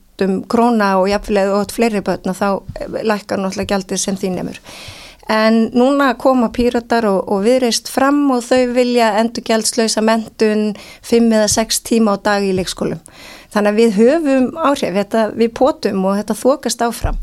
króna 0.51 0.95
og 1.01 1.09
jafnlega 1.11 1.57
og 1.59 1.73
fleiri 1.75 2.03
börna 2.05 2.35
þá 2.37 2.61
lækkar 3.03 3.41
náttúrulega 3.41 3.75
gjaldið 3.75 4.03
sem 4.03 4.19
því 4.21 4.35
nefnur 4.37 4.61
en 5.29 5.71
núna 5.73 6.11
koma 6.21 6.51
pýratar 6.53 7.07
og, 7.09 7.29
og 7.33 7.45
viðreist 7.47 7.89
fram 7.89 8.27
og 8.35 8.43
þau 8.45 8.75
vilja 8.77 9.15
endur 9.21 9.45
gjaldslösa 9.47 10.03
mentun 10.05 10.75
5 11.07 11.31
eða 11.33 11.49
6 11.49 11.81
tíma 11.89 12.17
á 12.17 12.17
dag 12.21 12.45
í 12.45 12.53
leikskólum. 12.53 13.01
Þannig 13.55 13.71
að 13.71 13.79
við 13.79 13.97
höfum 13.99 14.47
áhrif, 14.59 14.95
þetta, 14.99 15.25
við 15.33 15.53
potum 15.57 16.05
og 16.05 16.19
þetta 16.19 16.37
þokast 16.37 16.85
áfram. 16.85 17.19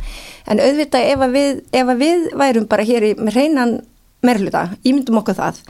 En 0.47 0.63
auðvitað 0.63 1.09
ef 1.11 1.25
að 1.27 1.37
við, 1.37 1.63
ef 1.75 1.93
að 1.93 2.01
við 2.01 2.27
værum 2.41 2.67
bara 2.71 2.87
hér 2.87 3.09
í 3.11 3.15
reynan 3.35 3.81
merluta, 4.25 4.69
ímyndum 4.81 5.21
okkur 5.21 5.37
það 5.37 5.61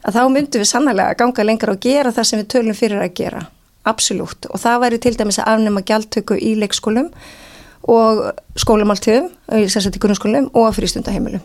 að 0.00 0.16
þá 0.16 0.22
myndum 0.32 0.62
við 0.62 0.70
sannlega 0.70 1.16
ganga 1.18 1.44
lengra 1.44 1.74
og 1.74 1.82
gera 1.84 2.12
það 2.14 2.28
sem 2.28 2.40
við 2.40 2.52
tölum 2.54 2.76
fyrir 2.76 3.02
að 3.02 3.16
gera 3.18 3.42
absolutt. 3.88 4.48
Og 4.50 4.60
það 4.60 4.82
væri 4.84 4.98
til 5.02 5.14
dæmis 5.18 5.40
að 5.40 5.54
afnema 5.54 5.84
gjaldtöku 5.86 6.36
í 6.36 6.56
leikskólum 6.60 7.08
og 7.90 8.26
skólamáltöðum 8.60 9.30
sérstaklega 9.48 9.96
í 9.96 10.04
grunnskólum 10.04 10.50
og 10.58 10.74
frístundaheimilum. 10.76 11.42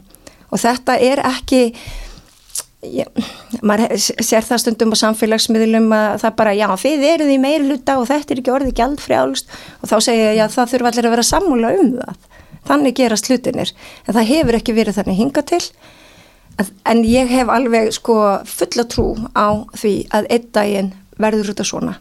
Og 0.52 0.62
þetta 0.62 1.00
er 1.02 1.24
ekki 1.26 1.70
Já, 2.86 3.06
maður 3.66 3.96
sér 3.98 4.46
það 4.46 4.60
stundum 4.62 4.92
á 4.94 4.98
samfélagsmiðlum 5.00 5.88
að 5.96 6.20
það 6.22 6.36
bara, 6.38 6.52
já, 6.54 6.68
þið 6.78 7.06
eruð 7.10 7.32
í 7.34 7.38
meiri 7.42 7.66
hluta 7.66 7.96
og 7.98 8.08
þetta 8.12 8.34
er 8.34 8.42
ekki 8.42 8.54
orðið 8.54 8.76
gjaldfrjálst. 8.78 9.56
Og 9.82 9.90
þá 9.90 9.96
segja 10.06 10.34
ég 10.36 10.44
að 10.44 10.54
það 10.54 10.72
þurfa 10.74 10.92
allir 10.92 11.08
að 11.08 11.16
vera 11.16 11.26
sammúla 11.26 11.72
um 11.80 11.92
það. 11.96 12.28
Þannig 12.66 12.98
gerast 13.00 13.30
hlutinir 13.30 13.74
en 14.06 14.18
það 14.18 14.30
hefur 14.30 14.60
ekki 14.60 14.78
verið 14.78 15.00
þannig 15.00 15.20
hinga 15.22 15.46
til. 15.50 15.62
En 16.86 17.04
ég 17.10 17.34
hef 17.34 17.52
alveg 17.52 17.92
sko 17.96 18.20
fulla 18.50 18.86
trú 18.90 19.08
á 19.34 19.66
því 19.74 19.96
að 20.14 20.30
einn 20.38 20.50
daginn 20.56 20.94
verður 21.18 21.56
út 21.56 21.66
af 21.66 21.72
svona 21.72 21.98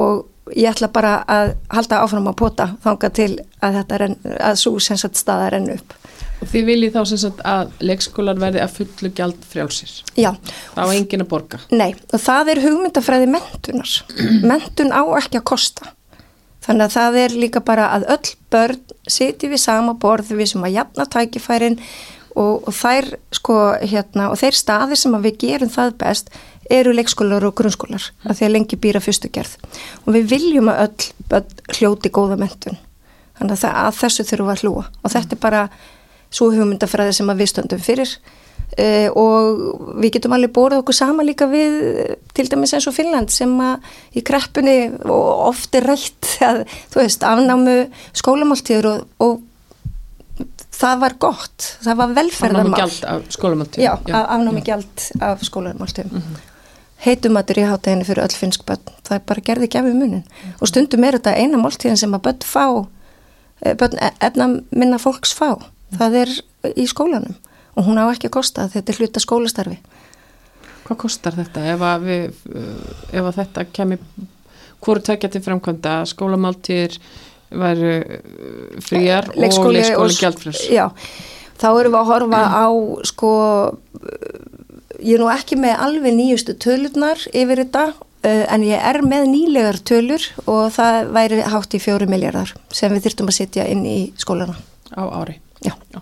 og 0.00 0.54
ég 0.54 0.68
ætla 0.70 0.90
bara 0.92 1.16
að 1.30 1.54
halda 1.72 2.02
áfram 2.04 2.28
að 2.28 2.40
pota 2.40 2.70
þanga 2.84 3.10
til 3.16 3.30
að 3.64 3.78
þetta 3.80 4.00
renn, 4.02 4.16
að 4.38 4.58
svo 4.60 4.74
sensat 4.82 5.16
staða 5.16 5.54
rennu 5.54 5.78
upp 5.78 5.94
Og 6.44 6.50
þið 6.50 6.66
viljið 6.68 6.92
þá 6.92 7.02
sem 7.08 7.20
sagt 7.22 7.42
að 7.48 7.70
leikskólar 7.88 8.40
verði 8.40 8.60
að 8.60 8.72
fullu 8.76 9.10
gjald 9.16 9.44
frjálsir? 9.48 9.92
Já. 10.20 10.30
Það 10.74 10.90
á 10.90 10.94
engin 10.94 11.24
að 11.24 11.30
borga? 11.30 11.60
Nei, 11.72 11.94
og 12.12 12.20
það 12.20 12.50
er 12.52 12.62
hugmyndafræði 12.66 13.28
mentunar. 13.32 13.92
Mentun 14.50 14.92
á 14.92 15.02
ekki 15.20 15.40
að 15.40 15.46
kosta. 15.54 15.94
Þannig 16.64 16.84
að 16.86 16.96
það 16.98 17.18
er 17.22 17.38
líka 17.38 17.62
bara 17.64 17.86
að 17.96 18.06
öll 18.12 18.34
börn 18.52 18.82
siti 19.16 19.48
við 19.52 19.62
sama 19.62 19.96
borð 20.00 20.34
við 20.36 20.52
sem 20.52 20.64
að 20.64 20.76
jafna 20.78 21.08
tækifærin 21.12 21.78
og, 22.34 22.68
og 22.68 22.72
þær 22.76 23.10
sko 23.36 23.58
hérna 23.80 24.30
og 24.32 24.40
þeir 24.40 24.58
staðir 24.58 25.00
sem 25.00 25.16
að 25.16 25.28
við 25.28 25.40
gerum 25.46 25.72
það 25.72 25.96
best 26.00 26.32
eru 26.70 26.94
leikskólar 26.94 27.44
og 27.44 27.56
grunnskólar 27.58 28.10
að 28.24 28.38
því 28.38 28.46
að 28.46 28.54
lengi 28.54 28.80
býra 28.80 29.02
fyrstu 29.04 29.30
gerð. 29.32 29.56
Og 30.06 30.14
við 30.16 30.30
viljum 30.30 30.70
að 30.72 30.86
öll 30.86 31.10
börn 31.30 31.76
hljóti 31.78 32.12
góða 32.14 32.38
mentun 32.40 32.78
þannig 33.38 33.58
að, 33.58 33.76
að 33.82 33.98
þessu 33.98 34.26
þurfum 34.28 34.54
að 34.54 34.64
hlúa. 34.64 34.86
Og 35.02 35.12
þetta 35.14 35.36
er 35.36 35.42
bara 35.42 35.66
svo 36.34 36.50
hugmyndafræði 36.54 37.14
sem 37.18 37.36
við 37.36 37.52
stöndum 37.52 37.82
fyrir. 37.82 38.16
Uh, 38.74 39.06
og 39.14 39.98
við 40.02 40.16
getum 40.16 40.32
alveg 40.34 40.50
bórið 40.54 40.80
okkur 40.80 40.96
sama 40.96 41.22
líka 41.22 41.46
við 41.46 41.74
til 42.34 42.46
dæmis 42.50 42.72
eins 42.74 42.88
og 42.90 42.94
Finnland 42.96 43.30
sem 43.30 43.52
að 43.62 43.84
í 44.18 44.22
kreppunni 44.26 44.78
og 45.04 45.50
oft 45.50 45.76
er 45.78 45.86
rætt 45.86 46.30
að 46.42 46.64
þú 46.90 47.02
veist 47.02 47.26
afnámu 47.28 47.76
skólamáltíður 48.18 48.88
og, 48.90 49.04
og 49.22 50.42
það 50.74 51.04
var 51.04 51.16
gott, 51.22 51.68
það 51.84 52.00
var 52.00 52.16
velferðarmál. 52.16 52.72
Afnámu 52.72 52.80
gjald 52.80 53.06
af 53.12 53.38
Já. 54.10 54.24
afnámu 54.24 54.64
gjald 54.66 55.06
af 55.22 55.46
skólamáltíður 55.46 56.10
mm 56.10 56.24
-hmm. 56.24 56.53
Heitumatur 57.04 57.60
í 57.60 57.66
háteginni 57.68 58.06
fyrir 58.08 58.24
öll 58.24 58.36
finnsk 58.38 58.64
börn, 58.68 58.92
það 59.06 59.24
bara 59.28 59.46
gerði 59.46 59.70
gefið 59.74 59.94
munin. 59.94 60.24
Mm 60.24 60.24
-hmm. 60.24 60.56
og 60.60 60.68
stundum 60.68 61.04
er 61.04 61.18
þetta 61.18 61.36
eina 61.36 61.58
máltíðin 61.58 62.00
sem 62.00 62.14
að 62.14 62.24
börn 62.26 62.44
fá 62.44 62.86
eh, 63.62 63.74
börn 63.76 63.98
efna 64.20 64.48
minna 64.70 64.98
fólks 64.98 65.34
fá, 65.34 65.58
það 65.98 66.14
er 66.22 66.30
í 66.76 66.86
skólanum. 66.86 67.34
Og 67.76 67.84
hún 67.84 67.98
á 67.98 68.06
ekki 68.12 68.28
að 68.28 68.36
kosta. 68.38 68.68
Þetta 68.68 68.92
er 68.92 68.98
hluta 68.98 69.20
skólastarfi. 69.20 69.78
Hvað 70.84 70.96
kostar 70.96 71.34
þetta? 71.34 71.60
Ef 71.72 71.80
að, 71.80 72.02
við, 72.04 72.34
ef 73.12 73.24
að 73.24 73.34
þetta 73.34 73.64
kemur 73.72 73.98
hvori 74.84 75.00
tökja 75.00 75.30
til 75.32 75.42
framkvæmda 75.44 76.04
skólamáltir 76.06 76.98
væru 77.54 77.94
fríar 78.84 79.30
Leikskóli 79.34 79.80
og 79.80 79.86
leikskóli 79.86 80.18
gjaldfröss 80.18 80.66
Já, 80.72 80.88
þá 81.60 81.68
erum 81.70 81.94
við 81.94 82.00
að 82.00 82.10
horfa 82.10 82.42
á 82.50 82.66
sko 83.08 83.32
ég 85.00 85.16
er 85.16 85.22
nú 85.22 85.30
ekki 85.32 85.58
með 85.60 85.80
alveg 85.86 86.16
nýjustu 86.16 86.56
tölurnar 86.60 87.22
yfir 87.32 87.64
þetta 87.64 87.86
en 88.24 88.62
ég 88.64 88.80
er 88.80 89.00
með 89.04 89.26
nýlegar 89.32 89.80
tölur 89.84 90.22
og 90.46 90.70
það 90.72 91.10
væri 91.16 91.40
hátt 91.52 91.74
í 91.76 91.80
fjóru 91.82 92.08
miljardar 92.08 92.54
sem 92.72 92.92
við 92.94 93.08
þyrtum 93.08 93.32
að 93.32 93.38
setja 93.40 93.66
inn 93.68 93.84
í 93.88 93.98
skólana 94.20 94.56
Á 94.94 95.02
ári? 95.10 95.40
Já, 95.64 95.74
Já. 95.90 96.00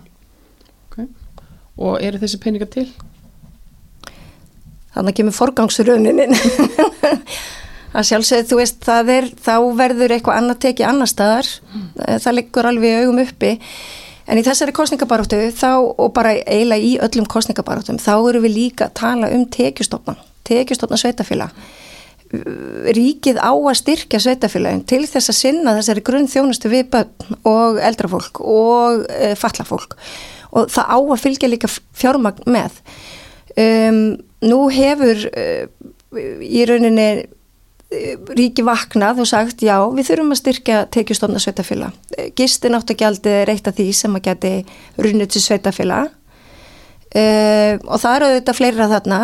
Okay. 0.91 1.07
Og 1.81 1.97
eru 2.03 2.21
þessi 2.21 2.39
peningar 2.39 2.69
til? 2.69 2.85
Þannig 4.93 5.17
kemur 5.17 5.33
forgangsröuninin 5.33 6.35
að 7.97 8.07
sjálfsögðu 8.09 8.49
þú 8.49 8.59
veist 8.59 8.85
það 8.85 9.11
er, 9.15 9.29
þá 9.33 9.55
verður 9.79 10.13
eitthvað 10.15 10.39
annað 10.39 10.61
tekið 10.67 10.89
annar 10.89 11.09
staðar, 11.09 11.49
mm. 11.71 11.87
það 12.25 12.37
liggur 12.37 12.69
alveg 12.69 12.99
augum 13.01 13.21
uppi, 13.23 13.51
en 14.27 14.39
í 14.39 14.45
þessari 14.45 14.75
kostningabaróttu 14.75 15.39
þá 15.55 15.71
og 15.77 16.11
bara 16.15 16.35
eiginlega 16.41 16.83
í 16.83 16.97
öllum 17.03 17.29
kostningabaróttum, 17.29 18.01
þá 18.01 18.15
eru 18.17 18.43
við 18.43 18.57
líka 18.57 18.89
að 18.89 18.99
tala 19.01 19.31
um 19.35 19.47
tekjustofna 19.51 20.17
tekjustofna 20.47 20.99
sveitafélag 20.99 21.55
ríkið 22.33 23.37
á 23.37 23.53
að 23.53 23.75
styrkja 23.77 24.21
sveitafélagin 24.23 24.85
til 24.89 25.03
þess 25.05 25.29
að 25.29 25.37
sinna 25.37 25.75
þessari 25.77 26.03
grunn 26.05 26.29
þjónustu 26.29 26.71
við 26.71 26.87
börn 26.95 27.37
og 27.45 27.77
eldrafólk 27.77 28.41
og 28.41 29.03
e, 29.13 29.33
fallafólk 29.37 29.93
og 30.53 30.71
það 30.73 30.89
á 30.89 30.97
að 30.97 31.21
fylgja 31.21 31.49
líka 31.49 31.69
fjármagn 31.69 32.45
með. 32.49 32.81
Um, 33.57 33.97
nú 34.45 34.59
hefur 34.73 35.23
uh, 35.29 35.65
í 36.41 36.61
rauninni 36.69 37.25
ríki 38.37 38.63
vaknað 38.65 39.21
og 39.23 39.29
sagt 39.29 39.63
já 39.65 39.75
við 39.93 40.09
þurfum 40.09 40.33
að 40.33 40.39
styrkja 40.39 40.81
tekjustofna 40.93 41.41
sveitafélag 41.41 42.33
gistin 42.37 42.77
áttagjaldið 42.77 43.39
er 43.41 43.51
eitt 43.53 43.69
af 43.69 43.77
því 43.77 43.87
sem 43.97 44.17
að 44.17 44.25
geti 44.29 44.53
runnið 45.01 45.33
til 45.33 45.43
sveitafélag 45.43 46.09
uh, 46.09 47.73
og 47.85 47.97
það 48.01 48.15
eru 48.15 48.31
þetta 48.37 48.57
fleira 48.57 48.89
þarna 48.91 49.19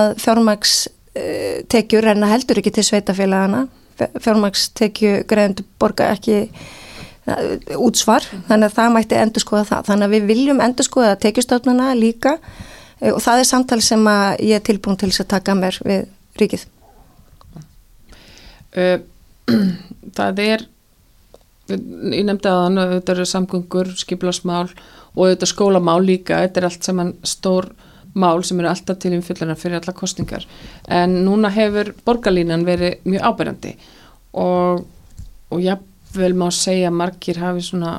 að 0.00 0.12
fjármags 0.24 0.76
uh, 0.88 1.58
tekjur 1.72 2.10
en 2.14 2.28
heldur 2.30 2.62
ekki 2.62 2.74
til 2.78 2.86
sveitafélagana 2.88 3.66
fjármags 3.98 4.68
tekju 4.74 5.20
greiðandu 5.30 5.66
borga 5.80 6.10
ekki 6.16 6.40
uh, 6.48 7.78
útsvar 7.78 8.26
þannig 8.48 8.70
að 8.70 8.78
það 8.78 8.94
mætti 8.96 9.20
endur 9.20 9.44
skoða 9.44 9.68
það. 9.68 9.84
Þannig 9.90 10.08
að 10.08 10.16
við 10.16 10.30
viljum 10.32 10.62
endur 10.64 10.88
skoða 10.88 11.14
tekjustofnana 11.22 11.92
líka 11.98 12.38
og 13.04 13.20
það 13.22 13.42
er 13.42 13.48
samtal 13.48 13.80
sem 13.84 14.06
að 14.08 14.46
ég 14.48 14.58
er 14.58 14.66
tilbúin 14.66 14.98
til 14.98 15.12
að 15.12 15.30
taka 15.30 15.54
mér 15.58 15.78
við 15.86 16.06
ríkið 16.40 16.66
það 20.18 20.44
er 20.44 20.68
ég 21.70 22.24
nefndi 22.26 22.50
að 22.50 22.60
þannig 22.66 22.82
að 22.82 22.94
þetta 22.98 23.14
eru 23.14 23.26
samgöngur, 23.30 23.90
skiplasmál 23.96 24.66
og 25.14 25.30
þetta 25.30 25.48
skólamál 25.48 26.00
líka, 26.04 26.42
þetta 26.44 26.60
er 26.60 26.66
allt 26.68 26.86
saman 26.88 27.12
stór 27.24 27.70
mál 28.14 28.44
sem 28.46 28.60
eru 28.60 28.70
alltaf 28.70 29.00
til 29.02 29.14
umfyllunar 29.16 29.58
fyrir 29.58 29.80
alla 29.80 29.94
kostningar 29.96 30.44
en 30.92 31.16
núna 31.26 31.50
hefur 31.54 31.92
borgarlínan 32.06 32.66
verið 32.66 33.00
mjög 33.08 33.26
ábærandi 33.26 33.74
og, 34.38 34.84
og 35.50 35.64
jáfnvel 35.64 36.36
má 36.38 36.46
segja 36.54 36.92
að 36.92 36.98
margir 37.00 37.40
hafi 37.42 37.64
svona 37.66 37.96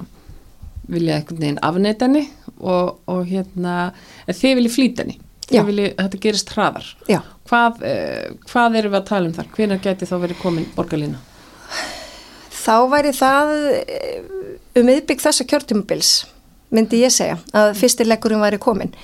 viljað 0.87 1.19
einhvern 1.19 1.41
veginn 1.41 1.61
afneitani 1.65 2.25
og, 2.59 2.99
og 3.09 3.25
hérna 3.27 3.91
þið 4.29 4.59
viljið 4.61 4.75
flýtani 4.77 5.21
Vilji, 5.45 5.91
þetta 5.93 6.19
gerist 6.23 6.51
hraðar 6.55 6.87
hvað, 7.49 7.83
eh, 7.85 8.29
hvað 8.49 8.79
eru 8.79 8.91
við 8.93 8.99
að 8.99 9.09
tala 9.09 9.29
um 9.29 9.35
þar? 9.35 9.51
Hvenar 9.55 9.81
geti 9.83 10.07
þá 10.09 10.15
verið 10.23 10.41
komin 10.41 10.69
borgarlína? 10.75 11.19
Þá 12.55 12.77
væri 12.89 13.11
það 13.15 13.53
eh, 13.81 14.23
um 14.79 14.89
yfirbygg 14.89 15.21
þessa 15.21 15.45
kjörtumubils 15.49 16.13
myndi 16.73 17.03
ég 17.03 17.13
segja 17.13 17.37
að 17.55 17.75
fyrstilegurinn 17.79 18.41
væri 18.41 18.59
komin 18.61 18.95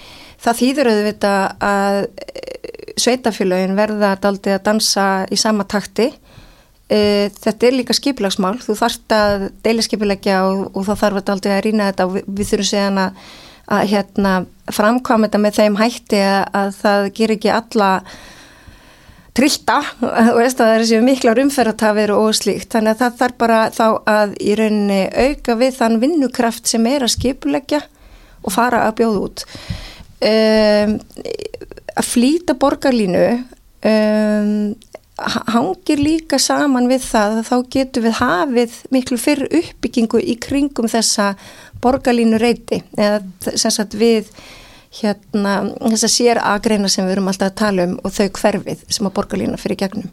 það 0.41 0.59
þýður 0.61 0.91
auðvitað 0.91 1.43
að 1.67 1.99
eh, 2.01 2.73
sveitafélagin 3.01 3.77
verða 3.77 4.15
daldið 4.21 4.57
að 4.57 4.65
dansa 4.65 5.05
í 5.31 5.37
sama 5.39 5.63
takti. 5.69 6.11
Þetta 6.91 7.63
er 7.63 7.71
líka 7.71 7.93
skipilagsmál 7.95 8.57
þú 8.59 8.73
þarft 8.75 9.13
að 9.15 9.45
deilaskipilegja 9.63 10.41
og, 10.43 10.65
og 10.75 10.83
þá 10.89 10.91
þarf 10.99 11.19
að 11.21 11.27
daldið 11.29 11.53
að 11.55 11.61
rýna 11.63 11.85
þetta 11.87 12.07
og 12.09 12.17
við, 12.17 12.41
þurfum 12.49 12.67
segjan 12.67 12.99
að 12.99 13.21
að 13.71 13.87
hérna, 13.91 14.33
framkvæma 14.75 15.27
þetta 15.27 15.41
með 15.43 15.57
þeim 15.59 15.79
hætti 15.79 16.21
að, 16.25 16.43
að 16.61 16.75
það 16.81 17.07
ger 17.17 17.35
ekki 17.35 17.51
alla 17.55 17.89
trillta 19.37 19.77
og 20.03 20.41
það 20.57 20.73
er 20.73 20.85
sér 20.89 21.05
miklar 21.05 21.39
umferðartafir 21.43 22.13
og 22.15 22.33
slíkt. 22.35 22.71
Þannig 22.73 22.95
að 22.95 23.01
það 23.03 23.17
þarf 23.21 23.39
bara 23.39 23.61
þá 23.75 23.85
að 24.11 24.35
í 24.43 24.57
rauninni 24.59 25.01
auka 25.15 25.57
við 25.61 25.77
þann 25.79 25.97
vinnukraft 26.03 26.67
sem 26.71 26.87
er 26.91 27.05
að 27.05 27.15
skipulegja 27.15 27.81
og 28.41 28.53
fara 28.55 28.85
að 28.87 28.97
bjóða 28.99 29.25
út. 29.27 29.45
Um, 30.21 30.95
að 31.97 32.07
flýta 32.07 32.55
borgarlínu 32.59 33.25
um, 33.87 34.51
hangir 35.53 36.01
líka 36.01 36.39
saman 36.41 36.89
við 36.89 37.03
það 37.05 37.39
að 37.39 37.49
þá 37.49 37.55
getur 37.75 38.05
við 38.05 38.17
hafið 38.19 38.77
miklu 38.93 39.17
fyrir 39.21 39.51
uppbyggingu 39.61 40.21
í 40.21 40.37
kringum 40.41 40.89
þessa 40.91 41.33
borgarlínu 41.81 42.39
reyti 42.41 42.81
eða 42.97 43.21
sem 43.55 43.73
sagt 43.73 43.97
við 43.97 44.29
hérna 44.99 45.55
þess 45.79 46.07
að 46.07 46.13
sér 46.13 46.39
aðgreina 46.43 46.89
sem 46.91 47.05
við 47.07 47.15
erum 47.15 47.29
alltaf 47.31 47.51
að 47.51 47.59
tala 47.61 47.85
um 47.87 47.99
og 48.03 48.15
þau 48.15 48.25
hverfið 48.39 48.81
sem 48.91 49.07
að 49.07 49.13
borgarlína 49.17 49.59
fyrir 49.61 49.79
gegnum. 49.79 50.09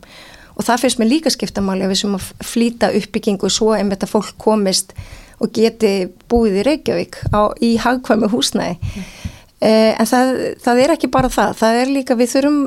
Og 0.59 0.67
það 0.67 0.85
finnst 0.85 1.01
mér 1.01 1.11
líka 1.13 1.33
skiptamáli 1.35 1.87
að 1.87 1.93
við 1.93 2.01
sem 2.03 2.15
að 2.19 2.29
flýta 2.47 2.93
uppbyggingu 2.99 3.51
svo 3.51 3.73
einmitt 3.75 4.07
að 4.07 4.15
fólk 4.15 4.37
komist 4.43 4.95
og 5.39 5.53
geti 5.55 6.09
búið 6.31 6.61
í 6.63 6.65
Reykjavík 6.67 7.21
á, 7.31 7.55
í 7.63 7.77
hagkvæmi 7.79 8.31
húsnæði. 8.31 8.79
Mm. 8.79 9.35
Eh, 9.59 9.93
en 9.99 10.07
það, 10.07 10.33
það 10.63 10.81
er 10.85 10.93
ekki 10.95 11.11
bara 11.11 11.29
það, 11.35 11.55
það 11.59 11.77
er 11.81 11.89
líka 11.91 12.17
við 12.19 12.33
þurfum 12.37 12.59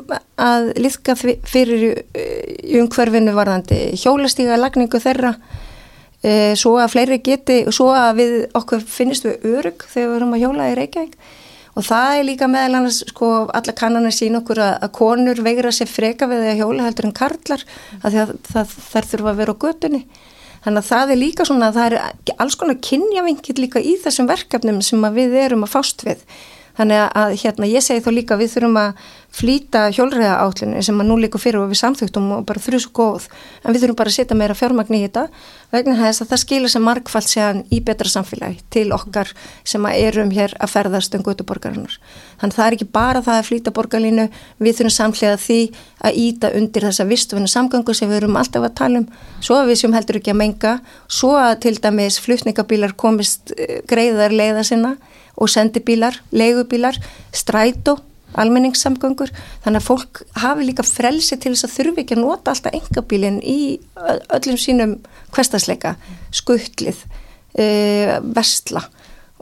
að 0.44 0.66
liðka 0.84 1.14
fyrir 1.16 1.84
eh, 1.88 2.80
umhverfinu 2.80 3.32
varðandi 3.36 3.78
hjólastíga 4.00 4.58
lagningu 4.60 5.00
þeirra. 5.00 5.34
Eh, 6.22 6.52
svo 6.56 6.76
að 6.80 6.92
fleiri 6.92 7.20
geti, 7.24 7.62
svo 7.72 7.88
að 7.96 8.20
við 8.20 8.34
okkur 8.56 8.84
finnist 8.84 9.24
við 9.24 9.48
örug 9.56 9.86
þegar 9.88 10.10
við 10.10 10.18
erum 10.18 10.36
að 10.36 10.44
hjóla 10.44 10.68
í 10.68 10.76
Reykjavík 10.80 11.16
og 11.72 11.86
það 11.86 12.18
er 12.18 12.26
líka 12.28 12.48
meðal 12.50 12.80
annars 12.80 13.00
sko 13.08 13.30
alla 13.48 13.74
kannanir 13.76 14.14
sín 14.16 14.36
okkur 14.40 14.60
að, 14.60 14.74
að 14.84 14.92
konur 14.98 15.40
veigra 15.44 15.72
sér 15.72 15.88
freka 15.90 16.28
við 16.30 16.44
að 16.50 16.60
hjóla 16.60 16.88
heldur 16.88 17.08
en 17.08 17.16
karlar 17.16 17.64
að 18.02 18.18
það, 18.18 18.34
það, 18.50 18.74
þær 18.92 19.08
þurfa 19.12 19.32
að 19.32 19.40
vera 19.42 19.56
á 19.56 19.62
götunni. 19.66 20.02
Þannig 20.62 20.78
að 20.82 20.90
það 20.92 21.12
er 21.12 21.18
líka 21.18 21.46
svona 21.48 21.68
að 21.70 21.78
það 21.78 21.94
er 21.96 22.34
alls 22.44 22.58
konar 22.60 22.82
kynjavinkil 22.86 23.56
líka 23.58 23.82
í 23.82 23.96
þessum 24.02 24.28
verkefnum 24.30 24.82
sem 24.84 25.08
við 25.16 25.38
erum 25.40 25.64
að 25.66 25.72
fást 25.72 26.04
við 26.06 26.22
Þannig 26.78 27.02
að 27.20 27.34
hérna, 27.42 27.68
ég 27.68 27.84
segi 27.84 28.00
þá 28.04 28.10
líka 28.16 28.38
við 28.40 28.54
þurfum 28.54 28.78
að 28.80 29.08
flýta 29.32 29.86
hjólriða 29.92 30.38
átlunni 30.44 30.82
sem 30.84 30.98
að 31.00 31.08
nú 31.08 31.16
líka 31.20 31.40
fyrir 31.40 31.62
og 31.62 31.70
við 31.70 31.80
samþugtum 31.80 32.28
og 32.36 32.46
bara 32.48 32.60
þrjú 32.60 32.80
svo 32.84 32.92
góð. 32.96 33.26
En 33.64 33.72
við 33.72 33.84
þurfum 33.84 33.98
bara 34.00 34.12
að 34.12 34.16
setja 34.18 34.36
meira 34.36 34.56
fjármagn 34.56 34.96
í 34.96 35.00
þetta 35.06 35.24
vegna 35.72 35.96
þess 35.96 36.24
að 36.24 36.32
það 36.32 36.42
skilur 36.42 36.72
sem 36.72 36.84
markfald 36.84 37.28
séðan 37.28 37.62
í 37.72 37.78
betra 37.84 38.12
samfélagi 38.12 38.60
til 38.72 38.86
okkar 38.92 39.30
sem 39.64 39.86
að 39.88 40.00
erum 40.08 40.32
hér 40.36 40.52
að 40.60 40.72
ferðast 40.74 41.16
um 41.16 41.24
götuborgarinnar. 41.24 41.96
Þannig 42.42 42.58
það 42.58 42.66
er 42.66 42.76
ekki 42.76 42.88
bara 42.92 43.24
það 43.24 43.40
að 43.40 43.48
flýta 43.48 43.74
borgarlínu, 43.76 44.28
við 44.60 44.78
þurfum 44.78 44.96
samlega 44.98 45.40
því 45.40 45.60
að 46.04 46.20
íta 46.26 46.52
undir 46.58 46.88
þessa 46.88 47.08
vistufinu 47.08 47.48
samgangu 47.48 47.96
sem 47.96 48.12
við 48.12 48.20
erum 48.20 48.36
alltaf 48.36 48.68
að 48.68 48.76
tala 48.82 49.00
um. 49.00 49.08
Svo 49.40 49.56
að 49.60 49.72
við 49.72 49.80
sem 49.80 49.96
heldur 49.96 50.20
ekki 50.20 50.34
að 50.34 50.40
menga 50.42 50.74
svo 51.08 51.32
að 51.40 51.54
til 51.64 51.74
dæmis 51.80 52.20
flutningabílar 52.20 52.96
komist 53.00 53.54
eh, 53.56 53.80
greiðar 53.88 54.34
leiða 54.36 54.66
sinna 54.66 54.96
og 55.36 55.50
sendibílar, 55.50 56.18
leigubílar, 56.32 56.98
strætó, 57.34 57.98
almenningssamgöngur. 58.38 59.32
Þannig 59.64 59.82
að 59.82 59.88
fólk 59.88 60.22
hafi 60.40 60.68
líka 60.68 60.84
frelsi 60.86 61.36
til 61.36 61.52
þess 61.54 61.68
að 61.68 61.74
þurfi 61.76 62.04
ekki 62.04 62.16
að 62.16 62.24
nota 62.24 62.54
alltaf 62.54 62.76
engabílinn 62.78 63.42
í 63.44 63.58
öllum 64.32 64.60
sínum 64.60 64.96
hverstasleika, 65.34 65.96
skuttlið, 66.32 67.04
e, 67.58 67.66
vestla 68.34 68.86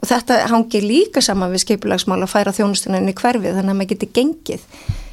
og 0.01 0.09
þetta 0.09 0.41
hangi 0.49 0.81
líka 0.81 1.21
saman 1.21 1.53
við 1.53 1.65
skeipulagsmál 1.65 2.19
að 2.23 2.33
færa 2.33 2.53
þjónustunarinn 2.57 3.11
í 3.11 3.17
hverfið 3.17 3.57
þannig 3.59 3.73
að 3.73 3.79
maður 3.79 3.91
geti 3.93 4.09
gengið 4.17 4.63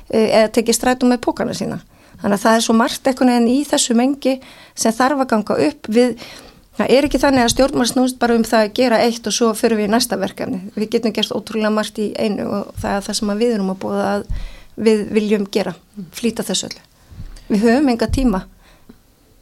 e, 0.08 0.22
eða 0.22 0.50
tekið 0.56 0.78
strætó 0.78 1.08
með 1.10 1.22
pókana 1.26 1.56
sína. 1.56 1.82
Þannig 2.18 2.38
að 2.38 2.44
það 2.44 2.56
er 2.56 2.64
svo 2.64 2.74
margt 2.74 3.08
eitthvað 3.08 3.34
en 3.36 3.48
í 3.52 3.58
þessu 3.68 3.96
mengi 3.98 4.38
sem 4.74 4.94
þarf 4.96 5.22
að 5.22 5.30
ganga 5.34 5.58
upp 5.68 5.90
við 5.92 6.24
Það 6.78 6.92
er 6.94 7.06
ekki 7.08 7.18
þannig 7.18 7.42
að 7.42 7.52
stjórnmar 7.56 7.88
snúst 7.90 8.18
bara 8.22 8.36
um 8.38 8.44
það 8.46 8.64
að 8.64 8.76
gera 8.78 8.98
eitt 9.02 9.24
og 9.26 9.34
svo 9.34 9.48
fyrir 9.58 9.80
við 9.80 9.88
í 9.88 9.90
næsta 9.90 10.14
verkefni. 10.20 10.60
Við 10.76 10.92
getum 10.92 11.14
gerst 11.16 11.34
ótrúlega 11.34 11.72
margt 11.74 11.98
í 11.98 12.12
einu 12.14 12.46
og 12.46 12.68
það 12.78 12.92
er 12.92 13.02
það 13.08 13.18
sem 13.18 13.32
við 13.40 13.54
erum 13.56 13.72
að 13.72 13.80
búða 13.82 14.04
að 14.12 14.28
við 14.78 15.02
viljum 15.16 15.48
gera, 15.50 15.72
flýta 16.14 16.46
þessu 16.46 16.68
öllu. 16.68 16.84
Við 17.48 17.64
höfum 17.66 17.90
enga 17.90 18.08
tíma. 18.14 18.44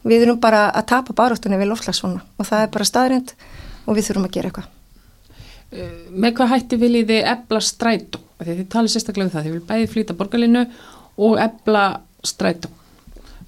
Við 0.07 0.25
erum 0.25 0.41
bara 0.41 0.71
að 0.71 0.89
tapa 0.95 1.17
baráttunni 1.19 1.61
við 1.61 1.73
lofslagsvona 1.75 2.23
og 2.25 2.49
það 2.49 2.65
er 2.65 2.73
bara 2.79 2.89
staðrind 2.89 3.37
og 3.85 3.99
við 3.99 4.09
þurfum 4.09 4.29
að 4.31 4.35
gera 4.39 4.51
eitthvað. 4.53 4.73
Uh, 5.77 5.95
með 6.15 6.37
hvað 6.39 6.53
hætti 6.55 6.81
viljið 6.81 7.13
þið 7.13 7.31
ebla 7.35 7.65
strætó? 7.69 8.25
Þið 8.47 8.67
talið 8.73 8.93
sérstaklega 8.95 9.29
um 9.29 9.33
það, 9.35 9.45
þið 9.45 9.57
viljið 9.57 9.71
bæði 9.75 9.93
flýta 9.93 10.17
borgarlinu 10.17 10.67
og 11.27 11.41
ebla 11.43 11.87
strætó. 12.25 12.73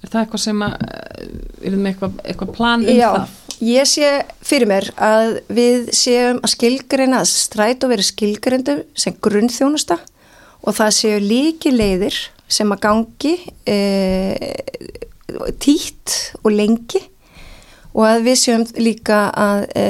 Er 0.03 0.11
það 0.11 0.21
eitthvað 0.21 0.43
sem 0.45 0.65
að, 0.67 0.75
uh, 0.77 1.29
er 1.63 1.71
það 1.73 1.79
með 1.79 1.93
eitthvað, 1.95 2.19
eitthvað 2.25 2.57
plan 2.59 2.83
um 2.85 2.99
Já. 2.99 3.09
það? 3.15 3.37
Ég 3.59 3.83
sé 3.91 4.07
fyrir 4.39 4.69
mér 4.69 4.85
að 4.95 5.41
við 5.51 5.89
séum 5.91 6.37
að 6.39 6.53
skilgreina 6.53 7.19
að 7.19 7.31
stræt 7.33 7.83
og 7.83 7.91
veri 7.91 8.05
skilgreindu 8.07 8.75
sem 8.95 9.17
grunnþjónusta 9.19 9.97
og 10.63 10.77
það 10.77 10.93
séu 10.95 11.17
líki 11.19 11.73
leiðir 11.73 12.15
sem 12.47 12.71
að 12.71 12.83
gangi 12.85 13.33
e, 13.67 13.75
títt 15.59 16.15
og 16.39 16.53
lengi 16.55 17.01
og 17.91 18.05
að 18.07 18.29
við 18.29 18.39
séum 18.45 18.63
líka 18.79 19.25
að 19.35 19.65
e, 19.75 19.83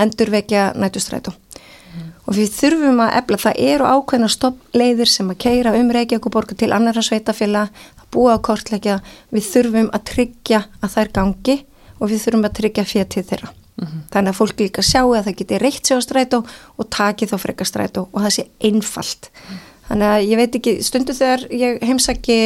endurvekja 0.00 0.70
nætustrætu. 0.80 1.34
Mm. 1.34 2.08
Og 2.24 2.38
við 2.38 2.56
þurfum 2.56 3.04
að 3.04 3.14
efla, 3.20 3.40
það 3.44 3.60
eru 3.68 3.90
ákveðna 3.98 4.32
stoppleiðir 4.32 5.12
sem 5.12 5.28
að 5.28 5.42
keira 5.44 5.76
um 5.76 5.92
Reykjavík 5.92 6.30
og 6.30 6.36
borga 6.38 6.56
til 6.56 6.72
annara 6.72 7.04
sveitafélag, 7.04 7.68
að 8.00 8.10
búa 8.16 8.40
á 8.40 8.44
kortleikja, 8.48 8.98
við 9.28 9.48
þurfum 9.52 9.92
að 9.92 10.06
tryggja 10.14 10.64
að 10.80 10.96
þær 10.96 11.14
gangi 11.20 11.60
og 12.04 12.10
við 12.12 12.24
þurfum 12.26 12.48
að 12.48 12.56
tryggja 12.60 12.84
fyrir 12.88 13.10
til 13.10 13.24
þeirra. 13.24 13.52
Mm 13.74 13.86
-hmm. 13.86 14.00
Þannig 14.12 14.30
að 14.30 14.38
fólk 14.38 14.60
líka 14.60 14.82
sjá 14.82 15.02
að 15.02 15.24
það 15.26 15.38
geti 15.38 15.58
reitt 15.58 15.86
sig 15.86 15.96
á 15.96 16.00
strætó 16.04 16.44
og 16.78 16.90
taki 16.90 17.26
þá 17.26 17.36
frekar 17.38 17.66
strætó 17.66 18.08
og 18.12 18.22
það 18.22 18.34
sé 18.36 18.42
einfalt. 18.60 19.30
Mm. 19.32 19.62
Þannig 19.88 20.08
að 20.08 20.26
ég 20.30 20.36
veit 20.36 20.54
ekki, 20.54 20.82
stundu 20.82 21.12
þegar 21.12 21.40
ég 21.50 21.82
heimsaki 21.82 22.38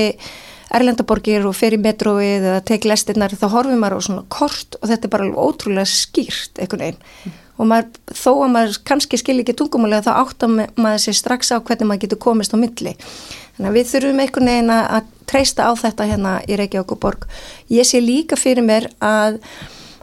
Erlendaborgir 0.69 1.47
og 1.49 1.57
fer 1.57 1.73
í 1.73 1.81
metróið 1.81 2.45
eða 2.45 2.65
teki 2.69 2.91
lestinnar 2.91 3.33
þá 3.33 3.47
horfum 3.49 3.81
maður 3.81 4.03
á 4.05 4.07
svona 4.07 4.25
kort 4.29 4.77
og 4.83 4.89
þetta 4.91 5.07
er 5.09 5.13
bara 5.15 5.29
ótrúlega 5.33 5.89
skýrt 5.89 6.61
einhvern 6.61 6.83
veginn 6.85 6.99
mm. 7.01 7.37
og 7.57 7.71
maður, 7.71 7.87
þó 8.13 8.33
að 8.35 8.51
maður 8.57 8.81
kannski 8.91 9.21
skil 9.21 9.39
ekki 9.41 9.57
tungumálega 9.57 10.05
þá 10.11 10.13
áttar 10.21 10.53
maður 10.77 11.05
sér 11.07 11.17
strax 11.17 11.53
á 11.53 11.57
hvernig 11.57 11.89
maður 11.89 12.03
getur 12.05 12.21
komist 12.21 12.53
á 12.53 12.61
milli. 12.61 12.97
Þannig 13.57 13.71
að 13.71 13.79
við 13.79 13.89
þurfum 13.93 14.21
einhvern 14.25 14.53
veginn 14.53 14.75
að 14.75 15.09
treysta 15.29 15.69
á 15.69 15.73
þetta 15.79 16.07
hérna 16.09 16.37
í 16.49 16.57
Reykjavík 16.59 16.95
og 16.95 17.03
borg. 17.03 17.27
Ég 17.73 17.87
sé 17.89 18.01
líka 18.03 18.39
fyrir 18.39 18.65
mér 18.67 18.89
að 19.05 19.41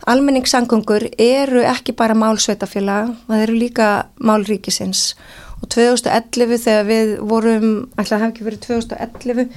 almenningssangungur 0.06 1.08
eru 1.22 1.64
ekki 1.66 1.96
bara 1.98 2.18
málsveitafélag, 2.18 3.16
það 3.28 3.46
eru 3.48 3.58
líka 3.58 3.90
málríkisins 4.22 5.16
og 5.62 5.70
2011 5.74 6.62
þegar 6.62 6.86
við 6.90 7.16
vorum, 7.26 7.70
ætla 7.98 8.20
að 8.20 8.26
hafa 8.26 8.34
ekki 8.34 8.46
verið 8.46 8.64
2011 8.68 9.50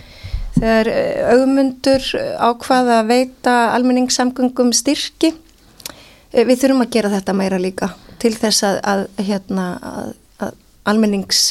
þegar 0.58 0.90
eh, 0.92 1.32
augmundur 1.34 2.08
ákvaða 2.48 3.02
að 3.02 3.10
veita 3.12 3.56
almenningssamgöngum 3.76 4.72
styrki 4.76 5.34
eh, 5.34 6.44
við 6.48 6.62
þurfum 6.62 6.86
að 6.86 6.94
gera 6.96 7.12
þetta 7.12 7.36
meira 7.36 7.60
líka 7.60 7.92
til 8.22 8.34
þess 8.34 8.64
að, 8.66 8.78
að, 8.82 9.04
hérna, 9.28 9.66
að, 9.82 10.14
að 10.42 10.56
almennings 10.90 11.42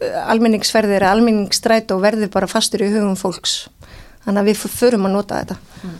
almenningsferðir, 0.00 1.06
almenningsstræt 1.08 1.94
og 1.94 2.02
verður 2.04 2.32
bara 2.34 2.50
fastur 2.50 2.84
í 2.84 2.90
hugum 2.92 3.16
fólks. 3.16 3.64
Þannig 4.26 4.42
að 4.42 4.50
við 4.50 4.76
förum 4.76 5.08
að 5.08 5.16
nota 5.16 5.40
þetta. 5.40 5.56
Mm. 5.86 5.96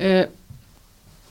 uh, 0.00 0.24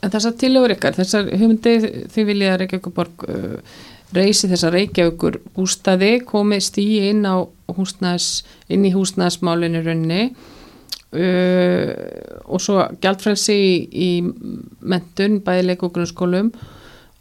En 0.06 0.12
þessar 0.14 0.36
tilögur 0.38 0.76
ykkar, 0.76 0.94
þessar 0.94 1.32
hugmyndi 1.34 1.72
þið 2.14 2.28
vilja 2.28 2.52
að 2.54 2.60
Reykjavíkuborg 2.62 3.24
uh, 3.26 3.78
reysi 4.14 4.50
þessar 4.52 4.76
Reykjavíkur 4.76 5.40
bústaði 5.56 6.12
komið 6.28 6.62
stíi 6.68 7.08
inn 7.10 7.24
á 7.26 7.42
húsnæðs, 7.74 8.44
inn 8.70 8.86
í 8.86 8.94
húsnæðsmálinu 8.94 9.82
raunni 9.86 10.22
uh, 10.30 11.90
og 12.46 12.62
svo 12.62 12.86
gjaldfrelsi 13.02 13.58
í, 13.58 13.74
í 13.90 14.10
mentun, 14.86 15.40
bæðileik 15.46 15.88
og 15.88 15.96
grunnskólum 15.98 16.54